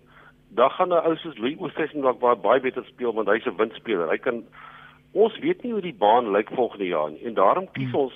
Dan 0.58 0.70
gaan 0.70 0.90
'n 0.90 1.06
ou 1.06 1.16
soos 1.16 1.38
Louis 1.38 1.58
Oosthuizen 1.58 2.02
dalk 2.02 2.18
baie 2.18 2.36
baie 2.36 2.60
beter 2.60 2.84
speel 2.84 3.14
want 3.14 3.28
hy's 3.28 3.46
'n 3.46 3.56
windspeler. 3.56 4.10
Hy 4.10 4.18
kan 4.18 4.42
ons 5.12 5.38
weet 5.38 5.62
nie 5.62 5.72
hoe 5.72 5.82
die 5.82 5.94
baan 5.94 6.32
lyk 6.32 6.50
volgende 6.50 6.86
jaar 6.86 7.10
nie 7.10 7.24
en 7.24 7.34
daarom 7.34 7.68
kies 7.72 7.94
ons 7.94 8.14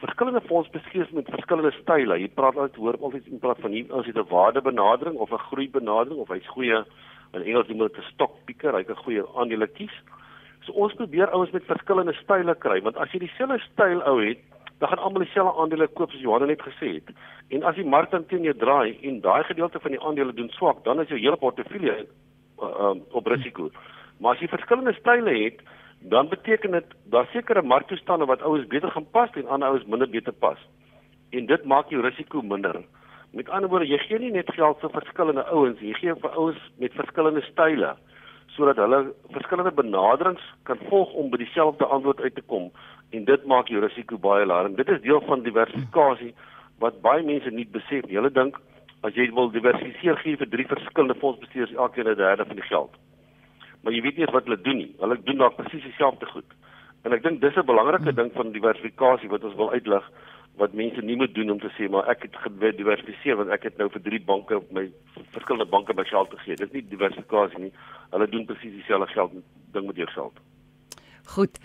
verskillende 0.00 0.40
fondsbestuurders 0.40 1.10
met 1.10 1.28
verskillende 1.28 1.72
style. 1.82 2.18
Jy 2.20 2.28
praat 2.28 2.56
altyd 2.56 2.76
hoor 2.76 2.96
altyd 3.00 3.26
in 3.26 3.38
plaas 3.38 3.60
van 3.60 3.72
hier 3.72 3.92
as 3.94 4.06
jy 4.06 4.12
'n 4.14 4.28
waardebenadering 4.28 5.16
of 5.16 5.32
'n 5.32 5.46
groeibenadering 5.50 6.20
of 6.20 6.28
hy's 6.28 6.46
goeie 6.46 6.84
in 7.32 7.42
Engels 7.42 7.68
noem 7.68 7.78
dit 7.78 7.98
'n 7.98 8.10
stock 8.12 8.32
picker, 8.44 8.74
hy 8.74 8.84
kan 8.84 8.96
goeie 8.96 9.24
aandele 9.36 9.66
kies. 9.66 9.94
So 10.64 10.72
ons 10.72 10.94
probeer 10.94 11.30
ouens 11.30 11.50
met 11.50 11.64
verskillende 11.64 12.12
style 12.12 12.54
kry, 12.54 12.80
want 12.82 12.96
as 12.96 13.10
jy 13.12 13.18
dieselfde 13.18 13.58
styl 13.72 14.02
ou 14.02 14.20
het, 14.20 14.38
dan 14.78 14.88
gaan 14.88 14.98
almal 14.98 15.22
dieselfde 15.24 15.60
aandele 15.60 15.86
koop 15.88 16.10
soos 16.10 16.20
Johan 16.20 16.46
net 16.46 16.62
gesê 16.62 16.94
het. 16.94 17.08
En 17.48 17.62
as 17.62 17.74
die 17.74 17.84
mark 17.84 18.10
dan 18.10 18.26
teen 18.26 18.42
jou 18.42 18.54
draai 18.54 18.98
en 19.02 19.20
daai 19.20 19.44
gedeelte 19.44 19.80
van 19.80 19.90
die 19.90 20.00
aandele 20.00 20.32
doen 20.32 20.50
swak, 20.50 20.84
dan 20.84 21.00
is 21.00 21.08
jou 21.08 21.18
hele 21.18 21.36
portefeulje 21.36 21.96
uh, 21.96 22.64
uh, 22.64 22.94
op 23.10 23.26
risiko. 23.26 23.70
Maar 24.18 24.34
as 24.34 24.40
jy 24.40 24.48
verskillende 24.48 24.92
style 24.92 25.30
het, 25.44 25.60
dan 26.00 26.28
beteken 26.28 26.70
dit 26.70 26.94
daar 27.12 27.28
sekere 27.32 27.62
marktoestande 27.62 28.24
wat 28.24 28.42
ouens 28.42 28.66
beter 28.66 28.90
gaan 28.90 29.10
pas 29.10 29.30
en 29.34 29.48
ander 29.48 29.68
ouens 29.68 29.84
minder 29.84 30.08
beter 30.08 30.32
pas. 30.32 30.58
En 31.30 31.46
dit 31.46 31.64
maak 31.64 31.90
jou 31.90 32.02
risiko 32.02 32.42
minder. 32.42 32.80
Met 33.32 33.48
ander 33.48 33.70
woorde, 33.70 33.86
jy 33.86 33.98
gee 33.98 34.18
nie 34.18 34.32
net 34.34 34.48
geld 34.54 34.80
vir 34.82 34.90
verskillende 34.90 35.44
ouens, 35.54 35.80
jy 35.80 35.92
gee 35.94 36.14
vir 36.14 36.32
ouens 36.34 36.62
met 36.82 36.96
verskillende 36.98 37.42
style 37.50 37.96
sodat 38.50 38.80
hulle 38.82 39.12
verskillende 39.30 39.70
benaderings 39.70 40.42
kan 40.66 40.80
volg 40.88 41.12
om 41.14 41.28
by 41.30 41.38
dieselfde 41.38 41.86
antwoord 41.86 42.20
uit 42.20 42.34
te 42.34 42.42
kom 42.50 42.66
en 43.14 43.24
dit 43.24 43.44
maak 43.46 43.70
jou 43.70 43.82
risiko 43.82 44.18
baie 44.18 44.46
laer. 44.46 44.68
Dit 44.74 44.90
is 44.90 45.02
deel 45.04 45.22
van 45.28 45.44
diversifikasie 45.46 46.32
wat 46.82 46.98
baie 47.04 47.22
mense 47.22 47.50
nie 47.54 47.66
besef 47.76 48.08
nie. 48.08 48.18
Hulle 48.18 48.32
dink 48.34 48.58
as 49.06 49.14
jy 49.14 49.28
wil 49.36 49.52
diversifiseer 49.54 50.18
gee 50.24 50.40
vir 50.40 50.50
drie 50.50 50.66
verskillende 50.66 51.16
fondsbestuurders 51.22 51.76
elkeen 51.76 52.08
'n 52.08 52.16
derde 52.16 52.44
van 52.44 52.56
die 52.56 52.68
geld. 52.72 52.92
Maar 53.82 53.92
jy 53.92 54.02
weet 54.02 54.16
nie 54.16 54.26
wat 54.32 54.44
hulle 54.44 54.60
doen 54.60 54.76
nie. 54.76 54.94
Hulle 55.00 55.16
doen 55.24 55.38
dalk 55.38 55.56
presies 55.56 55.86
dieselfde 55.86 56.26
goed. 56.26 56.50
En 57.04 57.12
ek 57.12 57.22
dink 57.22 57.40
dis 57.40 57.56
'n 57.56 57.66
belangrike 57.66 58.12
ding 58.12 58.32
van 58.34 58.52
diversifikasie 58.52 59.28
wat 59.28 59.44
ons 59.44 59.54
wil 59.54 59.70
uitlig 59.70 60.04
wat 60.60 60.74
mense 60.76 61.00
nie 61.00 61.16
moet 61.16 61.32
doen 61.34 61.54
om 61.54 61.60
te 61.60 61.70
sê 61.76 61.88
maar 61.88 62.08
ek 62.12 62.26
het 62.26 62.34
gediversifiseer 62.44 63.38
want 63.40 63.52
ek 63.54 63.64
het 63.70 63.78
nou 63.80 63.88
vir 63.94 64.02
drie 64.04 64.20
banke 64.20 64.58
my 64.76 64.84
verskillende 65.32 65.68
banke 65.72 65.96
my 65.96 66.04
geld 66.04 66.34
gegee. 66.36 66.58
Dit 66.60 66.68
is 66.68 66.74
nie 66.76 66.84
diversifikasie 66.90 67.62
nie. 67.62 67.72
Hulle 68.12 68.28
doen 68.28 68.44
presies 68.48 68.74
dieselfde 68.76 69.08
geld 69.14 69.38
ding 69.72 69.86
met 69.88 70.00
jou 70.02 70.08
geld. 70.12 70.42
Goed. 71.32 71.56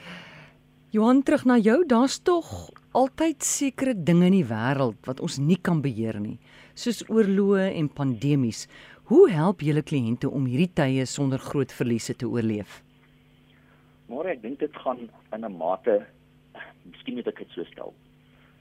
Johan 0.95 1.23
terug 1.27 1.43
na 1.49 1.57
jou. 1.59 1.81
Daar's 1.91 2.21
tog 2.23 2.69
altyd 2.95 3.43
sekere 3.43 3.97
dinge 3.97 4.29
in 4.29 4.37
die 4.37 4.47
wêreld 4.47 5.01
wat 5.09 5.19
ons 5.19 5.41
nie 5.43 5.59
kan 5.59 5.81
beheer 5.83 6.15
nie, 6.21 6.37
soos 6.79 7.03
oorloë 7.11 7.73
en 7.75 7.91
pandemies. 7.91 8.69
Hoe 9.11 9.27
help 9.29 9.65
julle 9.65 9.83
kliënte 9.83 10.31
om 10.31 10.47
hierdie 10.47 10.71
tye 10.71 11.03
sonder 11.09 11.41
groot 11.43 11.73
verliese 11.75 12.15
te 12.15 12.29
oorleef? 12.29 12.79
Maar 14.07 14.31
ek 14.37 14.41
dink 14.45 14.63
dit 14.63 14.81
gaan 14.85 15.03
in 15.35 15.43
'n 15.43 15.57
mate 15.57 16.05
miskien 16.85 17.15
moet 17.15 17.27
ek 17.27 17.43
dit 17.43 17.51
so 17.51 17.63
stel 17.73 17.93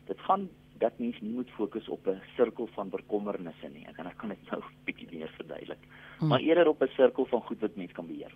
dit 0.07 0.21
gaan 0.21 0.49
dat 0.79 0.99
mens 0.99 1.21
nie 1.21 1.33
moet 1.33 1.51
fokus 1.51 1.89
op 1.89 2.07
'n 2.07 2.23
sirkel 2.37 2.67
van 2.67 2.89
bekommernisse 2.89 3.69
nie. 3.69 3.87
Ek 3.87 3.95
kan 3.95 4.07
ek 4.07 4.17
kan 4.17 4.29
dit 4.29 4.51
nou 4.51 4.61
'n 4.61 4.75
bietjie 4.87 5.19
meer 5.19 5.33
verduidelik. 5.37 5.79
Hmm. 6.19 6.29
Maar 6.29 6.41
eerder 6.41 6.69
op 6.69 6.83
'n 6.83 6.89
sirkel 6.97 7.27
van 7.27 7.41
goed 7.41 7.61
wat 7.61 7.77
mens 7.77 7.93
kan 7.93 8.07
beheer. 8.07 8.35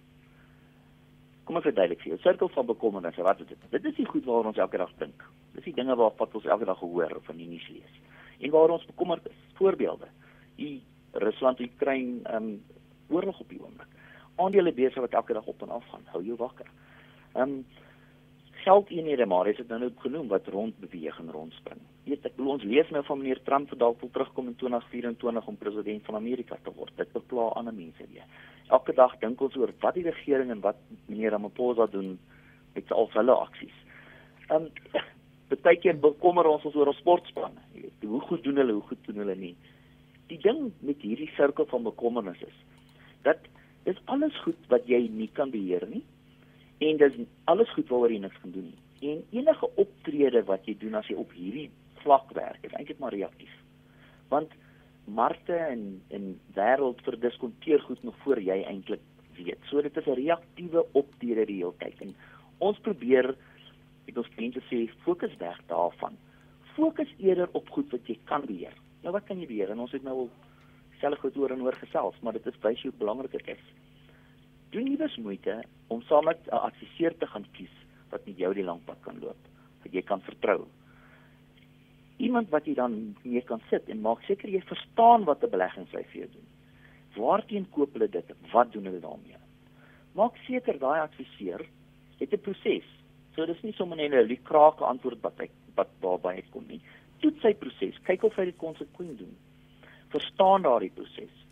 Kom 1.44 1.56
ek 1.56 1.62
verduidelik 1.62 2.00
vir 2.00 2.08
jou. 2.08 2.18
'n 2.18 2.22
Sirkel 2.22 2.48
van 2.48 2.66
bekommernisse, 2.66 3.22
wat 3.22 3.40
is 3.40 3.46
dit? 3.46 3.58
Dit 3.70 3.84
is 3.84 3.94
die 3.94 4.06
goed 4.06 4.24
waaroor 4.24 4.46
ons 4.46 4.56
elke 4.56 4.76
dag 4.76 4.92
dink. 4.98 5.24
Dis 5.52 5.64
die 5.64 5.74
dinge 5.74 5.96
waarvan 5.96 6.28
ons 6.32 6.44
elke 6.44 6.64
dag 6.64 6.78
hoor 6.78 7.16
of 7.16 7.28
in 7.28 7.36
die 7.36 7.48
nuus 7.48 7.68
lees. 7.68 7.94
En 8.38 8.50
waaroor 8.50 8.78
ons 8.78 8.86
bekommerd 8.86 9.26
is. 9.26 9.38
Voorbeelde. 9.54 10.08
Die 10.56 10.82
Rusland 11.12 11.60
Oekraïne 11.60 12.22
ehm 12.22 12.42
um, 12.42 12.64
oorlog 13.08 13.40
op 13.40 13.48
die 13.48 13.60
oomblik. 13.62 13.88
Aandele 14.36 14.72
besig 14.72 15.00
wat 15.00 15.12
elke 15.12 15.32
dag 15.32 15.46
op 15.46 15.62
en 15.62 15.68
af 15.68 15.84
gaan. 15.88 16.04
Hou 16.04 16.24
jou 16.24 16.36
wakker. 16.36 16.70
Ehm 17.34 17.42
um, 17.42 17.66
geldeenhede 18.64 19.26
maar 19.26 19.48
is 19.48 19.56
dit 19.56 19.68
nou 19.68 19.80
net 19.80 20.00
genoem 20.02 20.28
wat 20.28 20.46
rond 20.52 20.78
beweeg 20.80 21.18
en 21.18 21.30
rondspring. 21.30 21.80
Weet 22.08 22.24
ek 22.28 22.40
ons 22.40 22.64
lees 22.64 22.90
nou 22.94 23.02
van 23.06 23.20
meneer 23.20 23.40
Trump 23.46 23.70
wat 23.72 23.80
dalk 23.82 24.00
wil 24.00 24.10
terugkom 24.14 24.50
in 24.50 24.56
2024 24.60 25.46
om 25.46 25.58
president 25.60 26.04
van 26.08 26.18
Amerika 26.18 26.58
te 26.64 26.72
word. 26.76 26.94
Dit 26.96 27.12
bepla 27.12 27.48
ander 27.60 27.74
mense 27.74 28.06
weer. 28.12 28.26
Elke 28.68 28.94
dag 28.96 29.14
dink 29.22 29.40
ons 29.40 29.56
oor 29.56 29.72
wat 29.84 29.96
die 29.98 30.06
regering 30.08 30.50
en 30.54 30.64
wat 30.64 30.80
meneer 31.06 31.36
Ramaphosa 31.36 31.86
doen 31.92 32.16
met 32.74 32.92
al 32.92 33.10
hulle 33.14 33.38
aksies. 33.46 33.78
Ehm 34.48 34.68
um, 34.68 35.06
baie 35.64 35.78
keer 35.80 35.96
bekommer 35.96 36.44
ons 36.46 36.64
ons 36.68 36.74
oor 36.76 36.90
ons 36.90 36.98
sportspanne. 37.00 37.62
Weet, 37.72 38.04
hoe 38.04 38.20
goed 38.28 38.42
doen 38.44 38.60
hulle, 38.60 38.74
hoe 38.76 38.88
goed 38.90 39.00
doen 39.06 39.22
hulle 39.22 39.36
nie. 39.36 39.54
Die 40.28 40.36
ding 40.44 40.68
met 40.84 41.00
hierdie 41.00 41.30
sirkel 41.36 41.66
van 41.70 41.86
bekommernis 41.88 42.42
is 42.44 42.58
dat 43.24 43.40
dis 43.88 43.98
alles 44.12 44.36
goed 44.44 44.68
wat 44.68 44.84
jy 44.86 45.00
nie 45.08 45.30
kan 45.34 45.50
beheer 45.50 45.86
nie 45.88 46.04
en 46.78 46.96
dis 46.96 47.18
alles 47.50 47.70
goed 47.74 47.90
waaroor 47.90 48.12
jy 48.12 48.20
niks 48.22 48.40
kan 48.42 48.54
doen 48.54 48.70
nie. 48.70 49.10
En 49.10 49.22
enige 49.30 49.68
optrede 49.74 50.42
wat 50.46 50.66
jy 50.66 50.76
doen 50.78 50.98
as 50.98 51.06
jy 51.10 51.16
op 51.18 51.32
hierdie 51.34 51.68
vlak 52.02 52.30
werk, 52.36 52.62
is 52.66 52.74
eintlik 52.78 52.98
maar 53.02 53.14
reaktief. 53.14 53.54
Want 54.30 54.52
markte 55.08 55.56
en 55.56 56.02
en 56.14 56.32
wêreld 56.54 57.02
verdiskonteer 57.06 57.82
goed 57.86 58.02
nog 58.02 58.16
voor 58.24 58.40
jy 58.42 58.60
eintlik 58.62 59.02
weet. 59.38 59.58
So 59.70 59.82
dit 59.82 59.96
is 59.96 60.06
'n 60.06 60.18
reaktiewe 60.20 60.86
optrede 60.92 61.46
die 61.46 61.62
hele 61.62 61.74
tyd. 61.78 62.00
En 62.00 62.14
ons 62.58 62.78
probeer 62.78 63.34
ek 64.06 64.16
ons 64.16 64.34
kliënte 64.36 64.62
sê 64.70 64.90
fokus 65.04 65.36
weg 65.38 65.58
daarvan. 65.66 66.16
Fokus 66.74 67.14
eerder 67.18 67.48
op 67.52 67.68
goed 67.70 67.90
wat 67.90 68.06
jy 68.06 68.18
kan 68.24 68.44
beheer. 68.46 68.74
Nou 69.02 69.12
wat 69.12 69.24
kan 69.24 69.40
jy 69.40 69.46
beheer? 69.46 69.70
En 69.70 69.80
ons 69.80 69.92
het 69.92 70.02
nou 70.02 70.14
al 70.18 70.30
self 71.00 71.18
goed 71.18 71.36
oor 71.36 71.50
en 71.50 71.62
oor 71.62 71.74
gesels, 71.74 72.14
maar 72.20 72.32
dit 72.32 72.46
is 72.46 72.58
baie 72.60 72.92
belangrik 72.98 73.34
ek 73.34 73.46
is 73.46 73.64
doen 74.70 74.84
nie 74.84 74.96
dus 74.96 75.16
moeite 75.16 75.62
om 75.88 76.02
saam 76.02 76.24
met 76.24 76.40
'n 76.46 76.64
adviseur 76.68 77.16
te 77.16 77.26
gaan 77.26 77.46
kies 77.52 77.74
wat 78.10 78.26
met 78.26 78.38
jou 78.38 78.54
die 78.54 78.64
lang 78.64 78.84
pad 78.84 79.00
kan 79.00 79.18
loop, 79.20 79.40
wat 79.82 79.92
jy 79.92 80.02
kan 80.02 80.20
vertrou. 80.20 80.66
Iemand 82.16 82.48
wat 82.48 82.64
jy 82.66 82.74
dan 82.74 83.16
mee 83.22 83.40
kan 83.40 83.60
sit 83.70 83.88
en 83.88 84.00
maak 84.00 84.22
seker 84.22 84.48
jy 84.48 84.60
verstaan 84.60 85.24
wat 85.24 85.42
'n 85.44 85.50
beleggingsy 85.50 86.02
vir 86.04 86.20
jou 86.20 86.28
doen. 86.32 86.46
Waarteen 87.16 87.70
koop 87.70 87.92
hulle 87.92 88.08
dit? 88.08 88.24
Wat 88.52 88.72
doen 88.72 88.84
hulle 88.84 89.00
daarmee? 89.00 89.36
Maak 90.12 90.36
seker 90.46 90.78
daai 90.78 91.00
adviseur 91.00 91.66
het 92.18 92.32
'n 92.32 92.40
proses. 92.40 92.84
So 93.34 93.46
dis 93.46 93.62
nie 93.62 93.72
sommer 93.72 93.96
net 93.96 94.12
'n 94.12 94.28
lukrake 94.28 94.84
antwoord 94.84 95.20
wat 95.20 95.38
hy 95.38 95.48
wat 95.74 95.88
waarby 96.00 96.34
hy 96.34 96.44
kom 96.50 96.64
nie. 96.66 96.80
Toets 97.18 97.40
sy 97.40 97.54
proses, 97.54 97.98
kyk 98.02 98.22
of 98.24 98.36
hy 98.36 98.44
dit 98.44 98.56
konsekwent 98.56 99.18
doen. 99.18 99.36
Verstaan 100.08 100.62
daardie 100.62 100.90
proses 100.90 101.47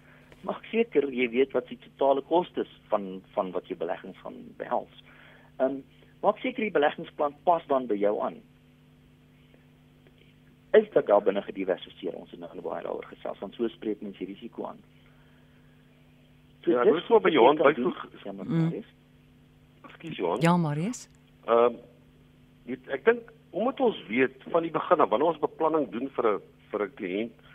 maak 0.47 0.65
seker 0.71 1.09
jy 1.11 1.29
weet 1.33 1.55
wat 1.57 1.69
die 1.71 1.79
totale 1.83 2.23
kostes 2.31 2.71
van 2.91 3.21
van 3.35 3.53
wat 3.55 3.69
jy 3.71 3.77
beleggings 3.79 4.19
gaan 4.25 4.39
behels. 4.61 5.03
Ehm 5.59 5.79
um, 5.79 5.85
maak 6.25 6.39
seker 6.43 6.65
die 6.65 6.75
beleggingsplan 6.75 7.35
pas 7.47 7.65
dan 7.71 7.87
by 7.87 7.95
jou 8.01 8.15
aan. 8.25 8.39
Is 10.75 10.89
dit 10.93 11.07
daar 11.07 11.23
binne 11.23 11.43
gediversifiseer 11.47 12.17
ons 12.19 12.31
het 12.31 12.41
nou 12.41 12.63
baie 12.65 12.83
daaroor 12.85 13.09
gesels 13.11 13.43
want 13.45 13.55
so 13.55 13.69
spreek 13.75 14.03
mens 14.03 14.19
die 14.19 14.31
risiko 14.33 14.67
aan. 14.71 14.81
So, 16.65 16.73
ja, 16.73 16.85
dis 16.85 17.11
wat 17.13 17.23
by 17.23 17.31
Johan 17.31 17.61
byvoeg. 17.61 18.01
Ekskuus 19.87 20.17
Johan. 20.19 20.43
Ja, 20.43 20.57
Marius. 20.57 21.07
Ehm 21.47 21.79
um, 21.79 21.83
ek 22.91 23.05
dink 23.07 23.33
omdat 23.57 23.81
ons 23.81 23.99
weet 24.09 24.43
van 24.53 24.65
die 24.67 24.75
begin 24.75 25.01
af 25.01 25.11
wanneer 25.13 25.33
ons 25.33 25.43
beplanning 25.43 25.87
doen 25.93 26.09
vir 26.17 26.27
'n 26.33 26.41
vir 26.71 26.83
'n 26.87 26.95
kliënt 27.01 27.46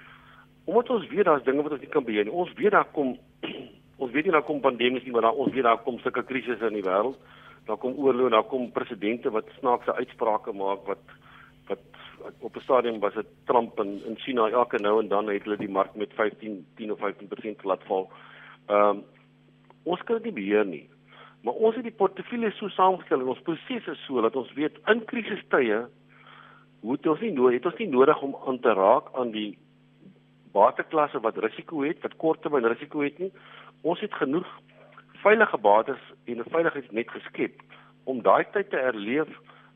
omdat 0.65 0.89
ons 0.89 1.07
weet 1.07 1.25
daar's 1.25 1.43
dinge 1.43 1.63
wat 1.63 1.71
ons 1.71 1.81
nie 1.81 1.89
kan 1.93 2.05
beheer 2.05 2.27
nie. 2.27 2.33
Ons 2.33 2.53
weet 2.59 2.71
daar 2.71 2.89
kom 2.95 3.17
ons 4.01 4.11
weet 4.11 4.25
nie 4.25 4.33
daar 4.33 4.45
kom 4.47 4.61
pandemies 4.61 5.03
nie, 5.03 5.13
maar 5.13 5.27
daar, 5.29 5.37
ons 5.37 5.53
weet 5.53 5.63
daar 5.63 5.81
kom 5.85 5.99
sulke 5.99 6.23
krisisse 6.25 6.67
in 6.67 6.79
die 6.79 6.85
wêreld. 6.85 7.17
Daar 7.65 7.77
kom 7.77 7.97
oorlog, 7.97 8.31
daar 8.33 8.47
kom 8.49 8.71
presidente 8.73 9.29
wat 9.29 9.49
snaakse 9.59 9.93
uitsprake 9.93 10.53
maak 10.57 10.85
wat 10.89 11.03
wat 11.69 11.83
op 12.39 12.55
'n 12.55 12.65
stadium 12.65 12.99
was 12.99 13.13
dit 13.13 13.27
Trump 13.45 13.79
in 13.79 14.01
in 14.05 14.17
China 14.17 14.49
elke 14.49 14.77
nou 14.77 14.99
en 15.01 15.07
dan 15.07 15.29
het 15.29 15.43
hulle 15.43 15.57
die 15.57 15.69
mark 15.69 15.95
met 15.95 16.13
15 16.13 16.65
10 16.75 16.91
of 16.91 16.99
15% 16.99 17.63
laat 17.63 17.83
val. 17.83 18.09
Ehm 18.67 18.89
um, 18.89 19.03
ons 19.83 20.03
kan 20.03 20.15
dit 20.15 20.23
nie 20.23 20.39
beheer 20.43 20.65
nie. 20.65 20.89
Maar 21.41 21.53
ons 21.53 21.75
het 21.75 21.83
die 21.83 21.97
portefeulje 21.97 22.51
so 22.51 22.69
saamgestel 22.69 23.19
en 23.19 23.27
ons 23.33 23.41
proses 23.41 23.87
is 23.87 24.05
so 24.05 24.21
dat 24.21 24.35
ons 24.35 24.53
weet 24.53 24.77
in 24.85 25.05
krisistye 25.05 25.87
hoe 26.81 26.97
dit 26.97 27.07
ons 27.07 27.19
nie 27.19 27.33
nodig 27.33 27.53
het 27.59 27.65
ons 27.65 27.79
nie 27.81 27.89
nodig 27.89 28.21
om 28.21 28.35
aan 28.47 28.59
te 28.59 28.73
raak 28.73 29.09
aan 29.17 29.31
die 29.31 29.57
bateklasse 30.51 31.19
wat 31.19 31.37
risiko 31.37 31.83
het, 31.83 32.01
wat 32.01 32.17
korttermyn 32.17 32.65
risiko 32.65 33.01
het 33.01 33.19
nie. 33.19 33.31
Ons 33.81 33.99
het 33.99 34.13
genoeg 34.13 34.47
veilige 35.23 35.57
bates 35.57 36.01
en 36.25 36.37
'n 36.39 36.49
veiligheidsnet 36.49 37.09
geskep 37.09 37.61
om 38.03 38.21
daai 38.21 38.45
tyd 38.51 38.69
te 38.69 38.77
herleef 38.77 39.29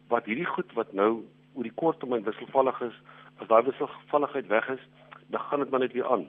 wat 0.09 0.25
hierdie 0.25 0.45
goed 0.45 0.73
wat 0.73 0.93
nou 0.93 1.23
oor 1.53 1.63
die 1.63 1.77
korttermyn 1.81 2.23
wisselvallig 2.23 2.81
is, 2.81 2.95
as 3.39 3.47
daai 3.47 3.63
wisselvalligheid 3.63 4.47
weg 4.47 4.69
is, 4.69 4.83
dan 5.27 5.41
gaan 5.41 5.59
dit 5.59 5.69
maar 5.69 5.79
net 5.79 5.93
weer 5.93 6.07
aan. 6.07 6.27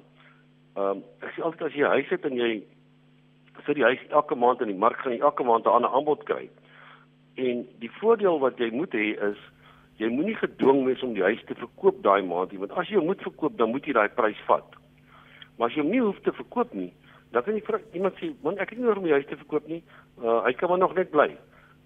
Ehm 0.76 0.96
um, 0.96 1.02
ek 1.20 1.32
sê 1.34 1.42
altyd 1.42 1.62
as 1.62 1.74
jy 1.74 1.88
huis 1.88 2.08
het 2.08 2.24
en 2.24 2.36
jy 2.36 2.62
sit 3.64 3.74
die 3.74 3.84
huis 3.84 4.02
elke 4.08 4.34
maand 4.34 4.60
in 4.60 4.68
die 4.68 4.78
mark 4.78 4.98
gaan 5.00 5.12
jy 5.12 5.20
elke 5.20 5.44
maand 5.44 5.64
'n 5.64 5.76
ander 5.76 5.90
aanbod 5.90 6.24
kry. 6.24 6.50
En 7.34 7.66
die 7.78 7.92
voordeel 8.00 8.38
wat 8.38 8.58
jy 8.58 8.70
moet 8.70 8.92
hê 8.92 9.16
is 9.30 9.38
jy 9.96 10.08
moenie 10.12 10.36
gedwing 10.36 10.84
wees 10.84 11.02
om 11.02 11.14
die 11.16 11.24
huis 11.24 11.42
te 11.48 11.56
verkoop 11.56 12.02
daai 12.04 12.22
maand 12.22 12.52
nie, 12.52 12.60
want 12.60 12.72
as 12.76 12.88
jy 12.92 13.00
moet 13.02 13.22
verkoop, 13.24 13.56
dan 13.56 13.72
moet 13.72 13.86
jy 13.86 13.94
daai 13.96 14.08
prys 14.12 14.40
vat. 14.48 14.76
Maar 15.56 15.70
as 15.70 15.76
jy 15.76 15.84
hom 15.84 15.92
nie 15.92 16.02
hoef 16.04 16.18
te 16.24 16.34
verkoop 16.36 16.74
nie, 16.76 16.92
dan 17.32 17.44
kan 17.44 17.56
jy 17.56 17.62
vir 17.66 17.80
iemand 17.92 18.18
sê, 18.20 18.32
"Man, 18.42 18.58
ek 18.58 18.70
het 18.70 18.78
nie 18.78 18.84
nodig 18.84 18.98
om 18.98 19.08
die 19.08 19.16
huis 19.16 19.26
te 19.26 19.36
verkoop 19.36 19.68
nie. 19.68 19.82
Uh, 20.22 20.44
hy 20.44 20.52
kan 20.52 20.68
maar 20.68 20.78
nog 20.78 20.94
net 20.94 21.10
bly." 21.10 21.36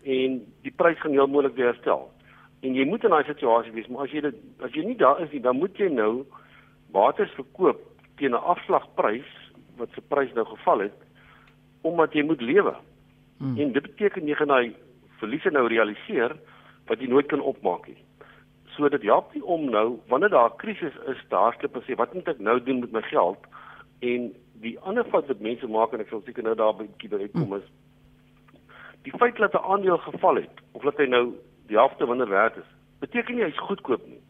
En 0.05 0.41
die 0.63 0.73
prys 0.77 0.99
gaan 1.01 1.13
heel 1.13 1.27
moontlik 1.27 1.55
weer 1.55 1.73
herstel. 1.73 2.11
En 2.63 2.75
jy 2.75 2.85
moet 2.85 3.05
in 3.05 3.11
daai 3.11 3.25
situasie 3.25 3.73
wees, 3.73 3.89
maar 3.89 4.05
as 4.05 4.13
jy 4.13 4.21
dit 4.21 4.35
as 4.61 4.73
jy 4.73 4.85
nie 4.85 4.97
daar 4.97 5.21
is 5.21 5.31
nie, 5.33 5.41
dan 5.41 5.57
moet 5.57 5.77
jy 5.79 5.89
nou 5.89 6.27
bates 6.93 7.31
verkoop 7.37 7.81
teen 8.17 8.33
'n 8.33 8.45
afslagprys 8.53 9.29
wat 9.77 9.89
se 9.95 10.01
prys 10.01 10.33
nou 10.35 10.45
geval 10.45 10.79
het 10.79 10.99
omdat 11.83 12.13
jy 12.13 12.23
moet 12.23 12.41
lewe. 12.41 12.75
Hmm. 13.39 13.57
En 13.59 13.73
dit 13.73 13.83
beteken 13.83 14.27
jy 14.27 14.35
gaan 14.35 14.49
daai 14.49 14.75
verliese 15.21 15.51
nou 15.51 15.67
realiseer 15.69 16.37
wat 16.91 17.01
jy 17.01 17.09
nooit 17.09 17.31
kan 17.31 17.41
opmaak 17.41 17.87
nie. 17.87 17.99
So 18.75 18.89
dit 18.89 19.03
help 19.07 19.35
nie 19.35 19.45
om 19.45 19.69
nou 19.71 20.01
wanneer 20.11 20.35
daar 20.35 20.51
'n 20.51 20.61
krisis 20.63 20.97
is, 21.07 21.21
daar 21.29 21.55
skep 21.55 21.77
en 21.77 21.83
sê 21.87 21.97
wat 21.97 22.15
moet 22.15 22.29
ek 22.29 22.41
nou 22.41 22.59
doen 22.63 22.81
met 22.81 22.93
my 22.93 23.03
geld? 23.03 23.39
En 24.01 24.33
die 24.61 24.79
ander 24.81 25.05
fout 25.05 25.27
wat 25.27 25.41
mense 25.41 25.67
maak 25.67 25.93
en 25.93 26.01
ek 26.01 26.09
sal 26.09 26.23
seker 26.25 26.43
nou 26.43 26.55
daar 26.55 26.75
'n 26.75 26.87
bietjie 26.87 27.09
by 27.09 27.29
kom 27.29 27.55
is 27.55 27.69
die 29.03 29.17
feit 29.17 29.37
dat 29.37 29.53
'n 29.53 29.65
aandeel 29.73 29.99
geval 29.99 30.35
het 30.35 30.57
of 30.73 30.83
dat 30.83 30.97
hy 30.97 31.07
nou 31.07 31.35
die 31.67 31.77
helfte 31.77 32.07
minder 32.07 32.29
werd 32.29 32.57
is, 32.57 32.71
beteken 32.99 33.35
nie 33.35 33.45
hy's 33.45 33.59
goedkoop 33.59 34.07
nie. 34.07 34.21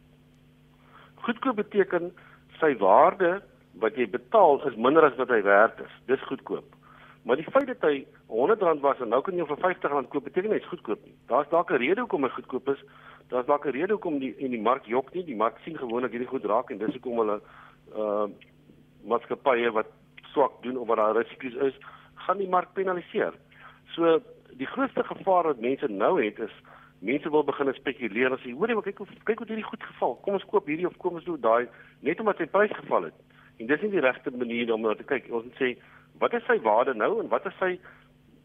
Goedkoop 1.14 1.56
beteken 1.56 2.12
sy 2.60 2.76
waarde 2.76 3.42
wat 3.72 3.96
jy 3.96 4.08
betaal 4.10 4.66
is 4.66 4.76
minder 4.76 5.04
as 5.04 5.16
wat 5.16 5.28
hy 5.28 5.42
werd 5.42 5.80
is. 5.80 5.92
Dis 6.06 6.22
goedkoop. 6.22 6.74
Maar 7.22 7.36
die 7.36 7.50
feit 7.50 7.66
dat 7.66 7.82
hy 7.84 8.06
R100 8.32 8.80
was 8.80 9.00
en 9.00 9.08
nou 9.12 9.20
kan 9.22 9.36
jy 9.36 9.44
vir 9.44 9.58
R50 9.58 10.08
koop, 10.08 10.24
beteken 10.24 10.54
hy's 10.56 10.68
goedkoop 10.70 11.02
nie. 11.04 11.14
Daar's 11.28 11.48
dalk 11.50 11.70
'n 11.70 11.82
rede 11.82 12.00
hoekom 12.00 12.24
hy 12.24 12.30
goedkoop 12.30 12.68
is. 12.68 12.80
Daar's 13.28 13.46
dalk 13.46 13.66
'n 13.66 13.76
rede 13.76 13.92
hoekom 13.92 14.18
die 14.18 14.34
en 14.38 14.50
die 14.50 14.60
mark 14.60 14.86
jok 14.86 15.12
nie. 15.14 15.24
Die 15.24 15.36
mark 15.36 15.58
sien 15.64 15.76
gewoonlik 15.76 16.10
hierdie 16.10 16.28
goed 16.28 16.44
raak 16.44 16.70
en 16.70 16.78
dis 16.78 16.92
hoekom 16.92 17.18
hulle 17.18 17.40
uh 17.96 18.26
maatskappye 19.04 19.70
wat 19.72 19.86
swak 20.32 20.62
doen 20.62 20.76
of 20.76 20.86
wat 20.86 20.96
daar 20.96 21.16
risiko's 21.16 21.54
is, 21.54 21.74
gaan 22.14 22.38
die 22.38 22.48
mark 22.48 22.72
penaliseer. 22.72 23.32
So 23.94 24.20
die 24.52 24.66
grootste 24.66 25.04
gevaar 25.04 25.44
wat 25.44 25.60
mense 25.60 25.88
nou 25.88 26.22
het 26.24 26.38
is 26.38 26.52
mense 26.98 27.30
wil 27.30 27.44
begin 27.44 27.74
spekuleer 27.74 28.32
en 28.32 28.38
sê 28.38 28.52
hoorie 28.52 28.74
maar 28.74 28.84
kyk 28.84 28.98
hoe 28.98 29.06
kyk 29.24 29.38
hoe 29.38 29.46
hierdie 29.46 29.68
goed 29.70 29.82
geval. 29.82 30.18
Kom 30.24 30.36
ons 30.36 30.44
koop 30.44 30.66
hierdie 30.66 30.86
of 30.86 30.96
kom 30.96 31.14
ons 31.14 31.24
doen 31.24 31.40
daai 31.40 31.68
net 32.00 32.20
omdat 32.20 32.36
sy 32.36 32.46
prys 32.46 32.72
geval 32.76 33.08
het. 33.08 33.14
En 33.58 33.66
dis 33.66 33.80
nie 33.82 33.90
die 33.90 34.04
regte 34.04 34.30
manier 34.30 34.72
om 34.72 34.84
na 34.84 34.94
te 34.94 35.04
kyk. 35.08 35.30
Ons 35.32 35.48
moet 35.48 35.60
sê 35.60 35.70
wat 36.18 36.32
is 36.32 36.44
sy 36.46 36.60
waarde 36.60 36.94
nou 36.94 37.20
en 37.20 37.28
wat 37.28 37.46
is 37.46 37.56
sy 37.58 37.78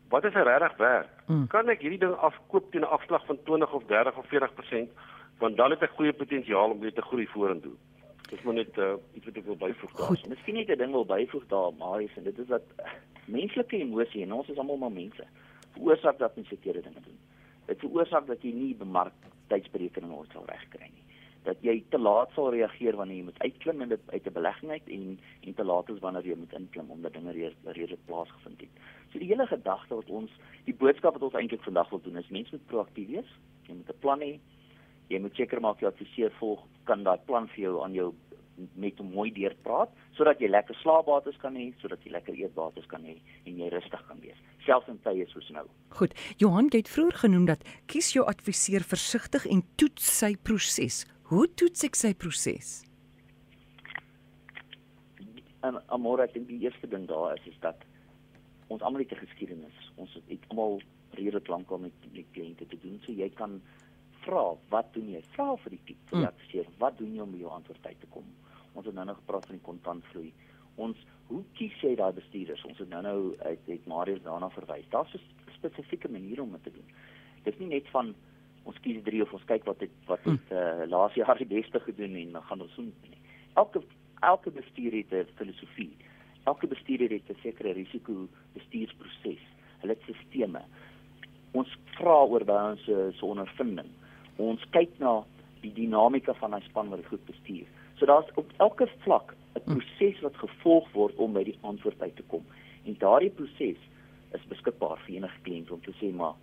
wat 0.09 0.23
is 0.23 0.33
hy 0.33 0.43
regtig 0.45 0.77
werd? 0.77 1.09
Mm. 1.27 1.47
Kan 1.47 1.69
ek 1.69 1.81
hierdie 1.81 1.99
ding 1.99 2.13
afkoop 2.13 2.71
teen 2.71 2.85
'n 2.85 2.93
afslag 2.97 3.25
van 3.25 3.39
20 3.43 3.73
of 3.73 3.83
30 3.89 4.17
of 4.17 4.25
40% 4.27 4.89
want 5.39 5.57
dan 5.57 5.71
het 5.71 5.81
ek 5.81 5.97
goeie 5.97 6.13
potensiaal 6.13 6.71
om 6.71 6.79
dit 6.79 6.95
te 6.95 7.01
groei 7.01 7.27
vorentoe. 7.27 7.73
Dis 8.29 8.41
maar 8.41 8.53
net 8.53 8.77
uh, 8.77 8.93
iets 9.13 9.25
wat 9.25 9.35
ek 9.35 9.45
wil 9.45 9.57
byvoeg 9.57 9.91
daar. 9.91 10.07
Goed, 10.07 10.27
miskien 10.27 10.55
net 10.55 10.69
'n 10.69 10.77
ding 10.77 10.91
wil 10.91 11.05
byvoeg 11.05 11.47
daar, 11.47 11.73
Marius, 11.77 12.15
en 12.17 12.23
dit 12.23 12.37
is 12.39 12.47
dat 12.47 12.63
menslike 13.25 13.77
emosie 13.77 14.23
en 14.23 14.33
ons 14.33 14.49
is 14.49 14.57
almal 14.57 14.77
maar 14.77 14.91
mense. 14.91 15.25
Veroorsaak 15.73 16.17
dat 16.17 16.35
mense 16.35 16.55
sekere 16.55 16.81
dinge 16.81 17.01
doen. 17.01 17.19
Dit 17.65 17.79
veroorsaak 17.79 18.27
dat 18.27 18.41
jy 18.41 18.53
nie 18.53 18.75
bemarktydsberekening 18.75 20.13
ooit 20.13 20.31
sal 20.31 20.45
regkry 20.45 20.89
nie 20.93 21.04
dat 21.45 21.61
jy 21.65 21.75
te 21.93 21.99
laat 21.99 22.31
sal 22.35 22.51
reageer 22.53 22.97
wanneer 22.99 23.17
jy 23.17 23.27
moet 23.29 23.41
uitklim 23.43 23.81
en 23.81 23.89
dit 23.93 24.11
uit 24.11 24.27
'n 24.27 24.33
belegging 24.33 24.71
uit 24.71 24.89
en 24.97 25.19
en 25.47 25.53
te 25.53 25.63
laat 25.63 25.89
is 25.89 25.99
wanneer 25.99 26.25
jy 26.25 26.35
moet 26.35 26.53
inklim 26.53 26.91
omdat 26.91 27.13
dinge 27.13 27.31
reeds 27.31 28.05
plaasgevind 28.05 28.61
het. 28.61 28.73
So 29.11 29.19
die 29.19 29.27
hele 29.27 29.47
gedagte 29.47 29.95
wat 29.95 30.09
ons 30.09 30.31
die 30.65 30.73
boodskap 30.73 31.13
wat 31.13 31.23
ons 31.23 31.33
eintlik 31.33 31.63
vandag 31.63 31.89
wil 31.89 32.01
doen 32.01 32.17
is 32.17 32.29
mense 32.29 32.51
moet 32.51 32.67
proaktief 32.67 33.07
wees. 33.07 33.31
Jy 33.67 33.73
moet 33.73 33.89
'n 33.89 33.99
plan 33.99 34.21
hê. 34.21 34.39
Jy 35.07 35.19
moet 35.19 35.35
seker 35.35 35.61
maak 35.61 35.79
jy 35.79 35.87
adviseer 35.87 36.31
volg 36.39 36.61
kan 36.83 37.03
daai 37.03 37.19
plan 37.25 37.47
vir 37.47 37.61
jou 37.61 37.83
aan 37.83 37.93
jou 37.93 38.13
met 38.73 38.99
mooi 38.99 39.31
deurpraat 39.35 39.89
sodat 40.15 40.39
jy 40.39 40.47
lekker 40.47 40.77
slaapbates 40.79 41.37
kan 41.41 41.55
hê, 41.59 41.73
sodat 41.81 42.03
jy 42.05 42.11
lekker 42.11 42.37
eetbates 42.39 42.85
kan 42.91 43.03
hê 43.03 43.17
en 43.45 43.57
jy 43.59 43.69
rustig 43.73 44.05
kan 44.07 44.21
wees, 44.23 44.37
selfs 44.65 44.87
in 44.91 44.99
tye 45.03 45.25
soos 45.33 45.49
nou. 45.49 45.65
Goed. 45.89 46.15
Johan 46.37 46.69
het 46.71 46.89
vroeër 46.91 47.19
genoem 47.25 47.45
dat 47.45 47.65
kies 47.91 48.13
jou 48.15 48.25
adviseur 48.25 48.85
versigtig 48.87 49.45
en 49.51 49.63
toets 49.75 50.07
sy 50.19 50.35
proses. 50.35 51.03
Hoe 51.25 51.47
toets 51.57 51.81
ek 51.87 51.95
sy 51.97 52.11
proses? 52.13 52.83
En 55.65 55.79
amore 55.95 56.27
ek 56.27 56.35
dink 56.35 56.51
die 56.51 56.59
eerste 56.67 56.85
ding 56.91 57.07
daar 57.09 57.33
is 57.33 57.47
is 57.49 57.55
dat 57.63 57.81
ons 58.69 58.83
almal 58.85 59.01
het 59.01 59.13
'n 59.15 59.25
geskiedenis. 59.25 59.77
Ons 59.95 60.13
het 60.13 60.45
almal 60.49 60.81
redelik 61.17 61.47
lank 61.47 61.71
al 61.71 61.81
met 61.87 61.97
die 62.13 62.25
kliënte 62.33 62.67
te 62.67 62.77
doen. 62.77 62.99
So 63.05 63.11
jy 63.11 63.29
kan 63.29 63.61
vra, 64.21 64.53
wat 64.69 64.93
doen 64.93 65.09
jy? 65.09 65.21
Vra 65.33 65.55
vir 65.63 65.69
die 65.69 65.81
tip, 65.85 65.97
vir 66.09 66.19
die 66.19 66.27
adviseur, 66.27 66.67
wat 66.77 66.97
doen 66.97 67.15
jy 67.15 67.21
om 67.21 67.31
by 67.31 67.39
jou 67.39 67.51
antwoord 67.51 67.85
uit 67.85 67.99
te 67.99 68.07
kom? 68.13 68.25
Ons 68.73 68.85
het 68.85 68.95
nou 68.95 69.05
nog 69.05 69.17
gepraat 69.17 69.45
van 69.45 69.55
die 69.55 69.65
kontantvloei. 69.65 70.33
Ons 70.75 70.97
hoe 71.27 71.43
kies 71.53 71.81
jy 71.81 71.95
daai 71.95 72.13
bestuurders? 72.13 72.65
Ons 72.65 72.77
het 72.77 72.89
nou 72.89 73.01
nou 73.01 73.35
uit 73.39 73.59
het 73.65 73.85
Marius 73.87 74.21
daarna 74.21 74.49
verwys. 74.49 74.89
Daar's 74.89 75.13
'n 75.15 75.21
spesifieke 75.57 76.09
manier 76.09 76.41
om 76.41 76.51
dit 76.51 76.63
te 76.63 76.71
doen. 76.71 76.89
Dis 77.43 77.57
nie 77.57 77.67
net 77.67 77.89
van 77.89 78.15
ons 78.65 78.79
kies 78.81 79.03
3 79.05 79.21
of 79.21 79.33
ons 79.37 79.45
kyk 79.49 79.65
wat 79.69 79.83
het 79.85 79.93
wat 80.09 80.23
het 80.25 80.51
uh, 80.51 80.85
laas 80.89 81.13
jaar 81.17 81.37
die 81.37 81.49
beste 81.49 81.79
gedoen 81.79 82.15
en 82.21 82.31
dan 82.37 82.47
gaan 82.49 82.61
ons 82.65 82.73
so 82.77 82.81
nie. 82.81 83.19
Elke 83.61 83.81
elke 84.25 84.51
bestuur 84.51 84.91
het 84.91 85.13
'n 85.13 85.27
filosofie. 85.35 85.95
Elke 86.43 86.67
bestuurder 86.67 87.09
het 87.09 87.29
'n 87.29 87.41
sekere 87.41 87.71
risiko 87.73 88.27
bestuursproses. 88.53 89.43
Hulle 89.81 89.93
het 89.93 90.05
sisteme. 90.05 90.61
Ons 91.51 91.77
vra 91.97 92.23
oor 92.25 92.45
by 92.45 92.59
ons 92.71 92.83
se 93.17 93.25
ondervinding. 93.25 93.89
Ons 94.35 94.61
kyk 94.69 94.99
na 94.99 95.23
die 95.61 95.73
dinamika 95.73 96.33
van 96.33 96.55
'n 96.55 96.61
span 96.61 96.89
wat 96.89 97.05
goed 97.05 97.25
bestuur. 97.25 97.65
So 97.95 98.05
daar's 98.05 98.31
op 98.35 98.51
elke 98.57 98.87
vlak 99.03 99.35
'n 99.55 99.61
proses 99.63 100.19
wat 100.21 100.35
gevolg 100.37 100.91
word 100.91 101.15
om 101.15 101.33
by 101.33 101.43
die 101.43 101.57
antwoord 101.61 102.01
uit 102.01 102.15
te 102.15 102.23
kom. 102.23 102.45
En 102.85 102.95
daardie 102.97 103.29
proses 103.29 103.77
is 104.31 104.47
beskikbaar 104.47 104.97
vir 104.97 105.15
enige 105.15 105.39
kliënt 105.41 105.71
om 105.71 105.81
te 105.81 105.93
sê 106.01 106.13
maar 106.13 106.33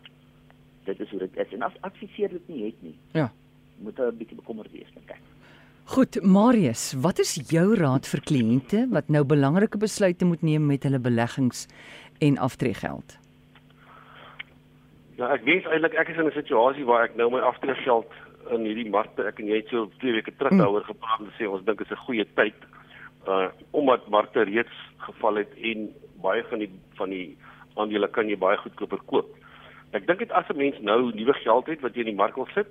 dit 0.85 1.01
is 1.01 1.11
hoe 1.11 1.19
dit 1.19 1.37
is. 1.37 1.53
En 1.53 1.63
as 1.63 1.77
adviseer 1.81 2.29
dit 2.29 2.49
nie 2.49 2.65
het 2.65 2.83
nie. 2.83 2.97
Ja. 3.13 3.31
Moet 3.79 3.99
'n 3.99 4.17
bietjie 4.17 4.37
bekommerd 4.37 4.73
wees, 4.73 4.91
dink 4.95 5.11
ek. 5.11 5.21
Goed, 5.85 6.23
Marius, 6.23 6.95
wat 6.95 7.19
is 7.19 7.35
jou 7.51 7.75
raad 7.75 8.07
vir 8.07 8.21
kliënte 8.21 8.87
wat 8.91 9.09
nou 9.09 9.25
belangrike 9.25 9.79
besluite 9.79 10.25
moet 10.25 10.43
neem 10.43 10.67
met 10.67 10.83
hulle 10.83 10.99
beleggings 10.99 11.67
en 12.21 12.39
aftreegeld? 12.39 13.19
Ja, 15.19 15.33
ek 15.35 15.45
weet 15.45 15.67
eintlik 15.67 15.95
ek 15.95 16.09
is 16.09 16.17
in 16.17 16.27
'n 16.27 16.33
situasie 16.33 16.85
waar 16.85 17.05
ek 17.05 17.17
nou 17.17 17.31
my 17.31 17.41
aftreegeld 17.41 18.11
in 18.51 18.65
hierdie 18.65 18.91
markte 18.91 19.27
ek 19.27 19.41
en 19.41 19.47
jy 19.47 19.57
het 19.61 19.69
so 19.69 19.91
2 20.01 20.13
weke 20.13 20.33
terug 20.39 20.57
daaroor 20.59 20.85
gepraat 20.85 21.21
en 21.21 21.33
sê 21.39 21.47
ons 21.47 21.65
dink 21.65 21.79
dit 21.79 21.91
is 21.91 21.99
'n 21.99 22.07
goeie 22.07 22.27
tyd 22.35 22.59
uh 23.27 23.49
omdat 23.71 24.09
markte 24.09 24.43
reeds 24.43 24.77
geval 24.99 25.35
het 25.37 25.53
en 25.63 25.91
baie 26.23 26.43
van 26.51 26.59
die 26.59 26.71
van 26.99 27.11
die 27.11 27.37
aandele 27.75 28.09
kan 28.09 28.29
jy 28.29 28.37
baie 28.37 28.57
goedkoper 28.57 28.99
koop. 29.07 29.29
Ek 29.93 30.07
dink 30.07 30.19
dit 30.19 30.33
as 30.33 30.49
'n 30.49 30.57
mens 30.57 30.81
nou 30.81 31.13
nuwe 31.15 31.35
geld 31.35 31.67
het 31.67 31.81
wat 31.81 31.95
jy 31.95 32.01
in 32.01 32.13
die 32.13 32.23
mark 32.23 32.37
wil 32.37 32.49
sit, 32.55 32.69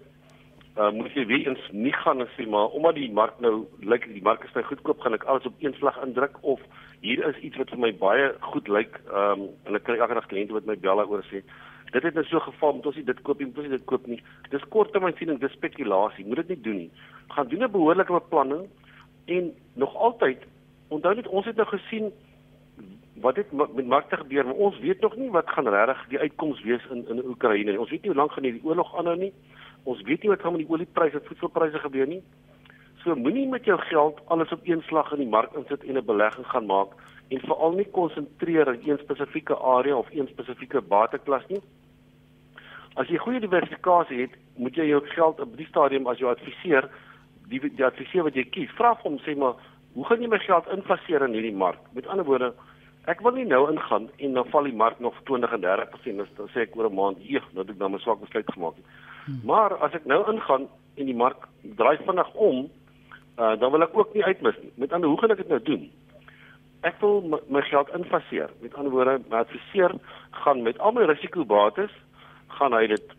uh 0.78 0.92
moet 0.92 1.14
jy 1.14 1.26
weer 1.26 1.48
eens 1.48 1.64
nie 1.72 1.94
gaan 1.94 2.22
en 2.24 2.30
sê 2.38 2.48
maar 2.48 2.72
omdat 2.72 2.96
die 2.96 3.12
mark 3.12 3.40
nou 3.40 3.68
lyk 3.80 4.08
die 4.14 4.22
mark 4.24 4.44
is 4.44 4.54
nou 4.54 4.64
goedkoop 4.64 5.02
gaan 5.02 5.14
ek 5.14 5.24
alles 5.24 5.46
op 5.46 5.54
een 5.60 5.74
slag 5.74 5.98
indruk 6.04 6.38
of 6.42 6.62
hier 7.02 7.28
is 7.28 7.42
iets 7.44 7.58
wat 7.58 7.70
vir 7.70 7.80
my 7.80 7.92
baie 7.94 8.32
goed 8.40 8.68
lyk 8.68 9.02
um 9.12 9.50
en 9.68 9.76
ek 9.76 9.84
kry 9.84 9.98
elke 9.98 10.14
dag 10.14 10.30
kliënte 10.32 10.56
wat 10.56 10.66
my 10.66 10.78
bel 10.80 11.02
daaroor 11.02 11.26
sê 11.28 11.44
dit 11.92 12.04
het 12.04 12.14
nou 12.14 12.24
so 12.26 12.40
geval 12.40 12.74
moet 12.74 12.86
ons 12.86 12.96
nie 12.96 13.04
dit 13.04 13.22
koop 13.22 13.40
nie 13.40 13.48
moet 13.50 13.58
ons 13.58 13.68
nie 13.68 13.78
dit 13.78 13.86
koop 13.92 14.08
nie. 14.08 14.22
Dis 14.52 14.68
korttermynsiening 14.76 15.40
dis 15.42 15.56
spekulasie 15.58 16.26
moet 16.26 16.44
dit 16.44 16.54
nie 16.56 16.62
doen 16.68 16.78
nie. 16.86 16.92
Gaan 17.36 17.48
doen 17.52 17.64
'n 17.64 17.72
behoorlike 17.72 18.14
beplanning 18.14 18.70
en 19.26 19.52
nog 19.76 19.96
altyd 19.96 20.40
onthou 20.88 21.16
net 21.16 21.28
ons 21.28 21.46
het 21.46 21.56
nou 21.56 21.68
gesien 21.68 22.12
wat 23.20 23.36
het 23.36 23.52
met 23.52 23.86
markte 23.86 24.18
gebeur 24.18 24.46
maar 24.46 24.54
ons 24.68 24.80
weet 24.80 25.02
nog 25.02 25.16
nie 25.16 25.30
wat 25.30 25.50
gaan 25.50 25.68
regtig 25.68 26.06
die 26.10 26.20
uitkoms 26.20 26.62
wees 26.64 26.86
in 26.90 27.08
in 27.08 27.26
Oekraïne 27.26 27.80
ons 27.80 27.90
weet 27.90 28.02
nie 28.02 28.12
hoe 28.12 28.20
lank 28.20 28.32
gaan 28.32 28.44
hierdie 28.44 28.64
oorlog 28.64 28.96
aanhou 28.98 29.18
nie. 29.18 29.34
Ons 29.84 30.02
weet 30.02 30.22
nie 30.22 30.30
wat 30.30 30.42
gaan 30.42 30.56
met 30.56 30.62
die 30.62 30.70
oliepryse 30.70 31.18
en 31.18 31.26
voedselpryse 31.26 31.80
gebeur 31.80 32.08
nie. 32.08 32.22
So 33.04 33.16
moenie 33.16 33.48
met 33.50 33.66
jou 33.66 33.80
geld 33.90 34.20
alles 34.28 34.52
op 34.52 34.60
een 34.64 34.82
slag 34.88 35.12
in 35.12 35.24
die 35.24 35.30
mark 35.30 35.54
insit 35.58 35.84
en 35.84 35.98
'n 35.98 36.06
belegging 36.06 36.46
gaan 36.48 36.66
maak 36.66 36.94
en 37.30 37.40
veral 37.40 37.72
nie 37.72 37.88
konsentreer 37.92 38.68
in 38.74 38.90
een 38.90 38.98
spesifieke 38.98 39.58
area 39.58 39.96
of 39.96 40.08
een 40.12 40.28
spesifieke 40.28 40.82
bateklas 40.82 41.48
nie. 41.48 41.62
As 42.94 43.08
jy 43.08 43.18
goeie 43.18 43.40
diversifikasie 43.40 44.22
het, 44.22 44.34
moet 44.56 44.76
jy 44.76 44.90
jou 44.90 45.00
geld 45.08 45.40
op 45.40 45.58
die 45.58 45.68
stadium 45.68 46.08
as 46.08 46.20
jou 46.20 46.32
adviseur, 46.32 46.90
die 47.48 47.60
die 47.60 47.86
adviseur 47.86 48.24
wat 48.28 48.36
jy 48.36 48.44
kies, 48.44 48.74
vra 48.76 48.94
hom 49.04 49.18
sê 49.24 49.36
maar, 49.38 49.56
hoe 49.94 50.06
gaan 50.06 50.22
jy 50.22 50.28
my 50.28 50.40
geld 50.44 50.68
investeer 50.68 51.24
in 51.24 51.34
hierdie 51.34 51.56
mark? 51.56 51.80
Met 51.94 52.08
ander 52.08 52.26
woorde, 52.26 52.54
ek 53.06 53.22
wil 53.22 53.32
nie 53.32 53.46
nou 53.46 53.64
ingaan 53.72 54.10
en 54.18 54.34
dan 54.34 54.50
val 54.54 54.64
die 54.64 54.76
mark 54.76 55.00
nog 55.00 55.16
20 55.24 55.52
en 55.52 55.62
30%, 55.62 56.36
dan 56.38 56.50
sê 56.54 56.68
ek 56.68 56.76
oor 56.76 56.90
'n 56.90 56.96
maand, 56.96 57.18
"Eeg, 57.20 57.46
nou 57.54 57.66
het 57.66 57.70
ek 57.70 57.80
dan 57.80 57.96
'n 57.96 58.00
swak 58.00 58.20
besluit 58.20 58.54
gemaak." 58.54 58.76
Hmm. 59.26 59.42
Maar 59.44 59.78
as 59.78 59.94
ek 59.94 60.06
nou 60.06 60.32
ingaan 60.32 60.68
en 60.96 61.06
die 61.06 61.16
mark 61.16 61.48
draai 61.62 61.98
vinnig 61.98 62.34
om, 62.34 62.70
uh, 63.38 63.56
dan 63.60 63.72
wil 63.72 63.82
ek 63.82 63.98
ook 63.98 64.14
nie 64.14 64.24
uitmis 64.24 64.56
nie. 64.62 64.72
Met 64.76 64.94
ander, 64.94 65.10
hoe 65.10 65.20
gaan 65.20 65.32
ek 65.32 65.38
dit 65.38 65.48
nou 65.48 65.62
doen? 65.62 65.92
Ek 66.82 66.96
wil 67.00 67.22
my, 67.22 67.40
my 67.48 67.62
geld 67.62 67.90
investeer. 67.94 68.50
Met 68.62 68.74
ander 68.74 68.92
woorde, 68.92 69.22
my 69.30 69.38
adviseur 69.38 69.94
gaan 70.32 70.62
met 70.62 70.80
al 70.80 70.92
my 70.92 71.06
risikobates 71.06 71.92
gaan 72.48 72.74
hy 72.74 72.88
dit 72.88 73.14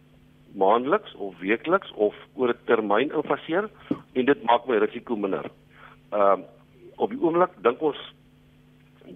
maandeliks 0.55 1.15
of 1.15 1.39
weekliks 1.39 1.93
of 1.93 2.15
oor 2.35 2.49
'n 2.49 2.65
termyn 2.67 3.13
investeer 3.13 3.71
en 4.13 4.25
dit 4.25 4.43
maak 4.43 4.67
my 4.67 4.77
risiko 4.77 5.17
minder. 5.17 5.51
Ehm 6.11 6.41
uh, 6.41 6.45
op 6.97 7.11
die 7.11 7.19
oomblik 7.21 7.51
dink 7.63 7.81
ons 7.81 7.99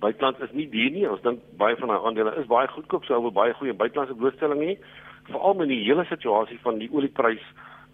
buiteland 0.01 0.41
is 0.41 0.53
nie 0.53 0.69
duur 0.69 0.91
nie. 0.91 1.07
Ons 1.11 1.23
dink 1.23 1.43
baie 1.61 1.77
van 1.77 1.93
daai 1.93 2.05
aandele 2.09 2.35
is 2.41 2.49
baie 2.51 2.69
goedkoop, 2.69 3.05
sou 3.05 3.21
hulle 3.21 3.35
baie 3.35 3.55
goeie 3.59 3.75
buitelandse 3.75 4.17
blootstelling 4.19 4.63
hê, 4.65 4.77
veral 5.31 5.55
met 5.55 5.69
die 5.69 5.83
hele 5.85 6.05
situasie 6.11 6.59
van 6.63 6.79
die 6.83 6.91
olieprys 6.93 7.43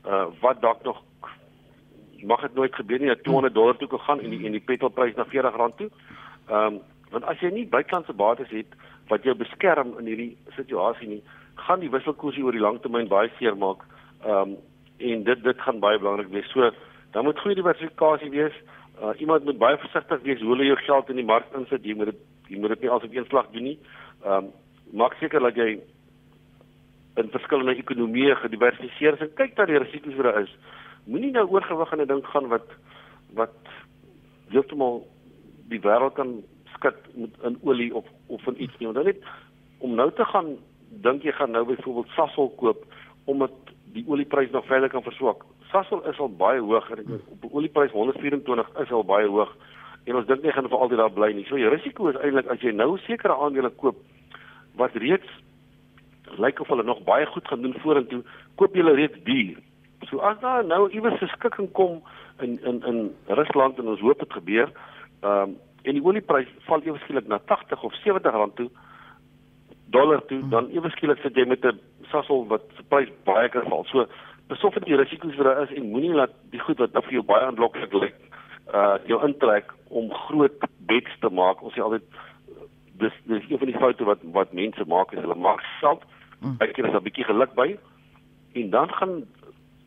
uh 0.03 0.27
wat 0.43 0.61
dalk 0.63 0.83
nog 0.85 1.03
mag 2.27 2.41
dit 2.41 2.55
nooit 2.55 2.75
gebeur 2.75 2.99
nie 2.99 3.11
dat 3.11 3.23
200 3.23 3.55
dollar 3.55 3.77
toe 3.77 3.89
kan 3.89 3.99
gaan 4.07 4.21
en 4.21 4.31
die 4.31 4.47
en 4.47 4.53
die 4.53 4.65
petrolprys 4.67 5.15
na 5.17 5.25
40 5.25 5.57
rand 5.57 5.77
toe. 5.77 5.91
Ehm 6.49 6.75
um, 6.75 6.81
want 7.13 7.25
as 7.29 7.41
jy 7.45 7.51
nie 7.53 7.67
buitelandse 7.69 8.13
bates 8.17 8.49
het 8.51 8.77
wat 9.11 9.25
jou 9.29 9.35
beskerm 9.37 9.91
in 10.01 10.07
hierdie 10.09 10.37
situasie 10.57 11.09
nie, 11.09 11.23
gaan 11.61 11.83
die 11.83 11.91
wisselkoersie 11.93 12.45
oor 12.45 12.57
die 12.57 12.63
lang 12.63 12.79
termyn 12.81 13.11
baie 13.11 13.29
seer 13.39 13.57
maak. 13.57 13.85
Ehm 14.25 14.55
um, 14.55 14.57
en 15.03 15.25
dit 15.27 15.43
dit 15.45 15.61
gaan 15.67 15.81
baie 15.83 15.99
belangrik 15.99 16.31
wees. 16.31 16.51
So 16.53 16.71
dan 17.13 17.25
moet 17.25 17.41
goeie 17.41 17.59
diversifikasie 17.59 18.31
wees. 18.31 18.55
Uh, 19.03 19.11
iemand 19.19 19.45
moet 19.45 19.59
baie 19.59 19.79
versigtig 19.83 20.21
wees 20.23 20.41
hoe 20.41 20.53
hulle 20.53 20.69
jou 20.69 20.77
geld 20.77 21.09
in 21.11 21.19
die 21.19 21.27
mark 21.27 21.49
insit. 21.59 21.83
Jy 21.85 21.97
moet 21.99 22.13
dit 22.13 22.21
jy 22.53 22.59
moet 22.61 22.71
dit 22.75 22.85
nie 22.85 22.91
alsof 22.91 23.15
een 23.15 23.27
slag 23.27 23.49
doen 23.51 23.65
nie. 23.67 23.79
Ehm 24.23 24.45
um, 24.45 24.51
maak 24.93 25.15
seker 25.19 25.41
dat 25.41 25.57
jy 25.57 25.81
in 27.17 27.31
verskillende 27.33 27.75
ekonomieë 27.81 28.37
gediversifiseer 28.43 29.17
is 29.17 29.25
en 29.25 29.33
kyk 29.39 29.57
dat 29.57 29.71
die 29.71 29.81
risiko's 29.81 30.19
wat 30.19 30.29
daar 30.29 30.43
is. 30.43 30.53
Moenie 31.09 31.33
nou 31.33 31.47
oorgewig 31.49 31.93
aan 31.93 32.03
'n 32.05 32.11
ding 32.13 32.23
gaan 32.27 32.49
wat 32.53 32.69
wat 33.35 33.57
heeltemal 34.53 35.03
die 35.73 35.81
wêreld 35.81 36.15
kan 36.15 36.43
skud 36.75 36.99
met 37.15 37.35
in 37.43 37.59
olie 37.63 37.95
of 37.95 38.07
of 38.27 38.47
in 38.47 38.63
iets 38.63 38.79
nie. 38.79 38.93
Want 38.93 39.05
net 39.05 39.25
om 39.79 39.95
nou 39.95 40.11
te 40.13 40.25
gaan 40.25 40.57
dink 40.89 41.23
jy 41.23 41.33
gaan 41.33 41.51
nou 41.51 41.65
byvoorbeeld 41.67 42.15
Sasol 42.15 42.55
koop 42.57 42.87
omdat 43.25 43.53
die 43.93 44.05
olieprys 44.07 44.51
nog 44.51 44.67
verder 44.67 44.89
kan 44.89 45.03
verswak. 45.03 45.45
Sasol 45.73 46.03
is 46.11 46.19
al 46.21 46.29
baie 46.29 46.61
hoog 46.61 46.91
en 46.91 47.21
op 47.31 47.41
die 47.41 47.53
olieprys 47.53 47.93
124 47.93 48.69
is 48.85 48.91
al 48.93 49.05
baie 49.05 49.29
hoog 49.29 49.55
en 50.05 50.19
ons 50.19 50.27
dink 50.27 50.43
nie 50.43 50.53
gaan 50.53 50.69
vir 50.69 50.79
altyd 50.85 50.99
daar 50.99 51.15
bly 51.15 51.33
nie. 51.33 51.45
So 51.49 51.57
die 51.57 51.71
risiko 51.71 52.11
is 52.11 52.19
eintlik 52.21 52.51
as 52.53 52.61
jy 52.61 52.75
nou 52.77 52.97
sekere 53.07 53.37
aandele 53.39 53.71
koop 53.83 53.99
wat 54.81 54.97
reeds 55.01 55.29
lyk 56.41 56.61
of 56.61 56.71
hulle 56.73 56.85
nog 56.85 57.03
baie 57.05 57.27
goed 57.27 57.49
gaan 57.49 57.63
doen 57.63 57.77
vorentoe, 57.85 58.23
koop 58.57 58.75
jy 58.75 58.83
hulle 58.83 58.97
reeds 58.99 59.21
duur. 59.27 59.61
So 60.11 60.23
as 60.27 60.41
daar 60.41 60.65
nou 60.65 60.89
iewers 60.91 61.21
'n 61.23 61.31
skikking 61.37 61.73
kom 61.73 62.03
in 62.41 62.59
in 62.65 62.83
in 62.85 63.01
Rusland 63.27 63.79
en 63.79 63.89
ons 63.89 64.01
hoop 64.01 64.19
dit 64.19 64.33
gebeur, 64.33 64.73
ehm 65.23 65.43
um, 65.43 65.57
en 65.83 65.95
die 65.95 66.05
olieprys 66.05 66.49
val 66.67 66.83
ewe 66.83 66.99
skielik 66.99 67.27
na 67.27 67.39
80 67.47 67.83
of 67.83 67.95
70 67.95 68.33
rand 68.33 68.57
toe, 68.57 68.71
dollar 69.91 70.23
toe, 70.27 70.49
dan 70.49 70.71
ewe 70.71 70.91
skielik 70.91 71.19
sit 71.23 71.35
jy 71.37 71.47
met 71.47 71.65
'n 71.65 71.81
Sasol 72.11 72.47
wat 72.47 72.63
se 72.77 72.83
prys 72.83 73.09
baie 73.25 73.49
kan 73.49 73.69
val. 73.69 73.85
So 73.85 74.07
besof 74.49 74.75
dit 74.75 74.89
die 74.91 74.97
risiko's 74.97 75.37
wat 75.37 75.49
daar 75.49 75.63
is 75.63 75.75
en 75.77 75.91
moenie 75.91 76.15
laat 76.15 76.35
die 76.51 76.61
goed 76.61 76.81
wat 76.83 76.97
vir 76.97 77.19
jou 77.19 77.25
baie 77.27 77.47
aanloklik 77.47 77.93
lyk, 77.93 78.19
uh 78.73 78.97
jou 79.11 79.21
intrek 79.27 79.73
om 79.89 80.13
groot 80.27 80.67
bets 80.91 81.19
te 81.21 81.31
maak. 81.31 81.63
Ons 81.63 81.77
sê 81.77 81.85
altyd 81.85 82.05
dis 83.03 83.15
dis 83.31 83.49
een 83.51 83.61
van 83.63 83.71
die 83.71 83.79
foute 83.79 84.09
wat 84.09 84.25
wat 84.37 84.53
mense 84.53 84.85
maak 84.89 85.13
is 85.13 85.23
hulle 85.25 85.39
maak 85.39 85.63
geld. 85.81 86.05
Hmm. 86.41 86.57
Ek 86.61 86.75
kry 86.75 86.89
'n 86.89 87.05
bietjie 87.07 87.29
geluk 87.29 87.55
by 87.55 87.79
en 88.55 88.71
dan 88.71 88.89
gaan 88.99 89.23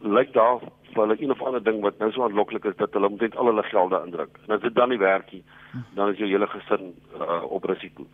lyk 0.01 0.33
daar 0.33 0.59
vir 0.93 1.01
hulle 1.03 1.21
een 1.21 1.31
of 1.31 1.41
ander 1.41 1.63
ding 1.63 1.81
wat 1.81 1.99
nou 1.99 2.11
so 2.11 2.23
aanloklik 2.23 2.65
is 2.65 2.75
dat 2.77 2.93
hulle 2.93 3.09
omtrent 3.09 3.35
al 3.35 3.51
hulle 3.51 3.63
geld 3.63 3.91
daar 3.91 4.05
indruk. 4.05 4.39
En 4.47 4.55
as 4.55 4.61
dit 4.61 4.75
dan 4.75 4.89
nie 4.89 4.97
werk 4.97 5.31
nie, 5.31 5.43
hmm. 5.71 5.85
dan 5.95 6.09
is 6.09 6.17
jou 6.17 6.29
hele 6.29 6.47
gesin 6.47 6.93
uh, 7.19 7.43
op 7.43 7.63
risiko 7.63 8.07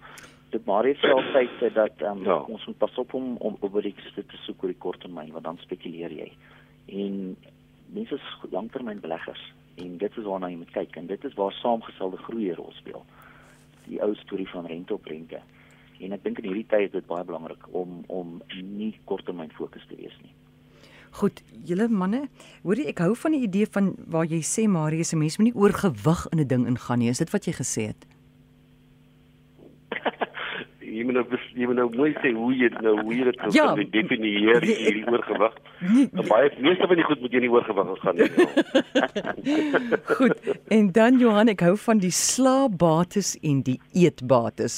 dit 0.52 0.66
maar 0.66 0.86
het 0.86 1.00
self 1.00 1.26
sê 1.60 1.70
dat 1.74 2.02
um, 2.02 2.24
ja. 2.24 2.38
ons 2.52 2.66
moet 2.66 2.78
pas 2.78 2.98
op 3.04 3.14
om 3.14 3.36
om 3.40 3.58
oor 3.62 3.82
die 3.82 3.96
te 4.16 4.40
soek 4.46 4.64
oor 4.64 4.74
die 4.74 4.84
korttermyn 4.86 5.32
want 5.32 5.48
dan 5.48 5.60
spekuleer 5.64 6.12
jy. 6.12 6.30
En 7.02 7.38
mense 7.96 8.16
is 8.16 8.52
langtermyn 8.52 9.00
beleggers 9.00 9.42
en 9.82 9.98
dit 9.98 10.18
is 10.18 10.28
waarna 10.28 10.52
jy 10.52 10.60
moet 10.60 10.76
kyk 10.76 11.00
en 11.00 11.08
dit 11.08 11.26
is 11.30 11.38
waar 11.40 11.56
saamgestelde 11.62 12.20
groei 12.28 12.52
'n 12.52 12.60
rol 12.60 12.72
speel. 12.80 13.06
Die 13.88 14.02
ou 14.04 14.14
storie 14.16 14.50
van 14.50 14.66
rente 14.66 14.94
op 14.94 15.06
rente. 15.06 15.42
En 16.02 16.12
ek 16.12 16.24
dink 16.24 16.40
in 16.40 16.50
hierdie 16.50 16.68
tyd 16.68 16.90
is 16.90 16.92
dit 16.92 17.08
baie 17.08 17.24
belangrik 17.24 17.68
om 17.72 18.04
om 18.08 18.42
nie 18.62 19.00
korttermyn 19.06 19.52
fokus 19.52 19.86
te 19.88 19.96
wees 19.96 20.18
nie. 20.22 20.34
Goed, 21.12 21.44
julle 21.68 21.90
manne, 21.92 22.30
hoorie 22.64 22.88
ek 22.88 23.00
hou 23.04 23.16
van 23.16 23.32
die 23.32 23.44
idee 23.44 23.68
van 23.68 23.96
waar 24.08 24.26
jy 24.26 24.40
sê 24.42 24.68
Marius, 24.68 25.14
'n 25.14 25.20
mens 25.20 25.38
moet 25.38 25.54
nie 25.54 25.62
oorgewig 25.62 26.28
in 26.32 26.40
'n 26.40 26.48
ding 26.48 26.68
ingaan 26.68 27.00
nie. 27.00 27.10
Is 27.10 27.18
dit 27.18 27.30
wat 27.30 27.46
jy 27.46 27.54
gesê 27.54 27.88
het? 27.88 28.06
jy 30.92 31.04
moet 31.08 31.16
nou 31.18 31.24
jy 31.56 31.66
moet 31.70 31.78
nou 31.80 31.88
mooi 31.96 32.12
sê 32.20 32.30
hoe 32.36 32.52
jy 32.56 32.68
nou 32.84 32.94
hoe 33.00 33.14
jy 33.16 33.24
dit 33.30 33.38
kan 33.40 33.50
ja, 33.56 33.68
definieer 33.76 34.62
nee, 34.64 34.76
hierdie 34.82 35.06
oorgewig. 35.12 35.54
Nee, 35.80 36.08
nee. 36.12 36.26
Baie 36.30 36.48
meeste 36.66 36.86
van 36.92 36.98
die 37.00 37.08
goed 37.08 37.20
moet 37.24 37.34
jy 37.36 37.42
nie 37.46 37.54
oorgewig 37.54 38.02
gaan 38.04 38.18
nie. 38.20 38.30
Goed. 40.22 40.38
En 40.74 40.86
dan 40.96 41.14
Johan, 41.22 41.48
ek 41.54 41.62
hou 41.66 41.76
van 41.86 41.98
die 42.04 42.16
slaapbates 42.16 43.30
en 43.48 43.58
die 43.68 43.80
eetbates. 43.98 44.74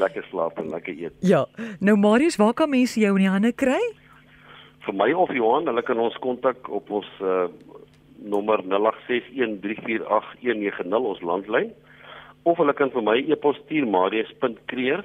Lekker 0.00 0.24
slaap 0.30 0.54
en 0.62 0.66
lekker 0.74 0.94
eet. 0.96 1.14
Ja. 1.26 1.42
Nou 1.80 1.96
Marius, 2.00 2.36
waar 2.40 2.54
kan 2.58 2.70
mense 2.72 2.96
jou 3.00 3.12
in 3.16 3.22
die 3.26 3.32
hande 3.32 3.52
kry? 3.52 3.82
Vir 4.82 4.94
my 4.98 5.10
of 5.14 5.30
Johan, 5.34 5.66
hulle 5.70 5.82
kan 5.86 5.98
ons 6.02 6.16
kontak 6.24 6.58
op 6.72 6.90
ons 6.90 7.10
uh, 7.22 7.46
nommer 8.32 8.58
0861348190 8.66 11.08
ons 11.14 11.22
landlyn 11.26 11.70
of 12.42 12.58
hulle 12.58 12.74
kan 12.74 12.90
vir 12.90 13.02
my 13.06 13.22
e-pos 13.30 13.56
stuur 13.62 13.86
marius.kreer 13.90 15.04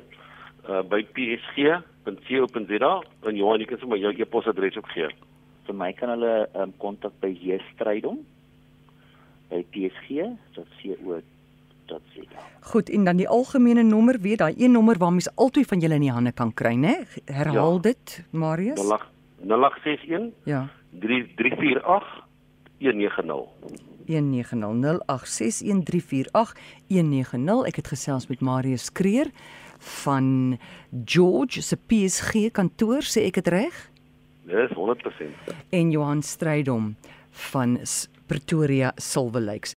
uh, 0.67 0.83
by 0.87 1.01
psg.co.za 1.15 2.93
en 3.27 3.35
Johan, 3.35 3.59
jy 3.59 3.67
kan 3.69 3.79
sommer 3.81 3.99
jou 4.01 4.13
e-posadres 4.15 4.77
ook 4.79 4.89
gee. 4.93 5.09
Vir 5.67 5.75
my 5.75 5.91
kan 5.97 6.09
hulle 6.15 6.33
um, 6.55 6.71
kontak 6.81 7.13
by 7.23 7.31
Jestrydom 7.33 8.17
by 9.49 9.61
psg.co.za. 9.73 11.25
Goed, 12.67 12.89
en 12.91 13.03
dan 13.07 13.17
die 13.19 13.27
algemene 13.31 13.83
nommer, 13.83 14.19
weet 14.19 14.41
daai 14.43 14.55
een 14.57 14.71
nommer 14.75 14.97
waar 14.99 15.13
mens 15.15 15.29
altyd 15.35 15.67
van 15.67 15.79
julle 15.79 15.95
in 15.95 16.07
die 16.07 16.11
hande 16.11 16.33
kan 16.35 16.51
kry, 16.53 16.75
né? 16.75 17.07
Herhaal 17.25 17.79
ja. 17.79 17.85
dit, 17.91 18.25
Marius. 18.31 18.79
0861 19.47 20.33
Ja. 20.43 20.67
3348 20.99 22.25
190. 22.79 23.47
1900861348190. 24.07 24.13
Ek 27.67 27.75
het 27.75 27.87
gesels 27.87 28.27
met 28.27 28.39
Marius 28.41 28.91
Kreer 28.91 29.31
van 29.79 30.57
George 31.05 31.61
se 31.61 31.75
PSG 31.75 32.51
kantoor, 32.51 33.05
sê 33.05 33.25
ek 33.27 33.41
dit 33.41 33.51
reg? 33.53 33.75
Dis 34.47 34.71
100%. 34.77 35.51
En 35.75 35.91
Johan 35.91 36.21
Strydom 36.23 36.93
van 37.51 37.77
Pretoria 38.27 38.93
Silver 38.95 39.41
Lakes. 39.41 39.75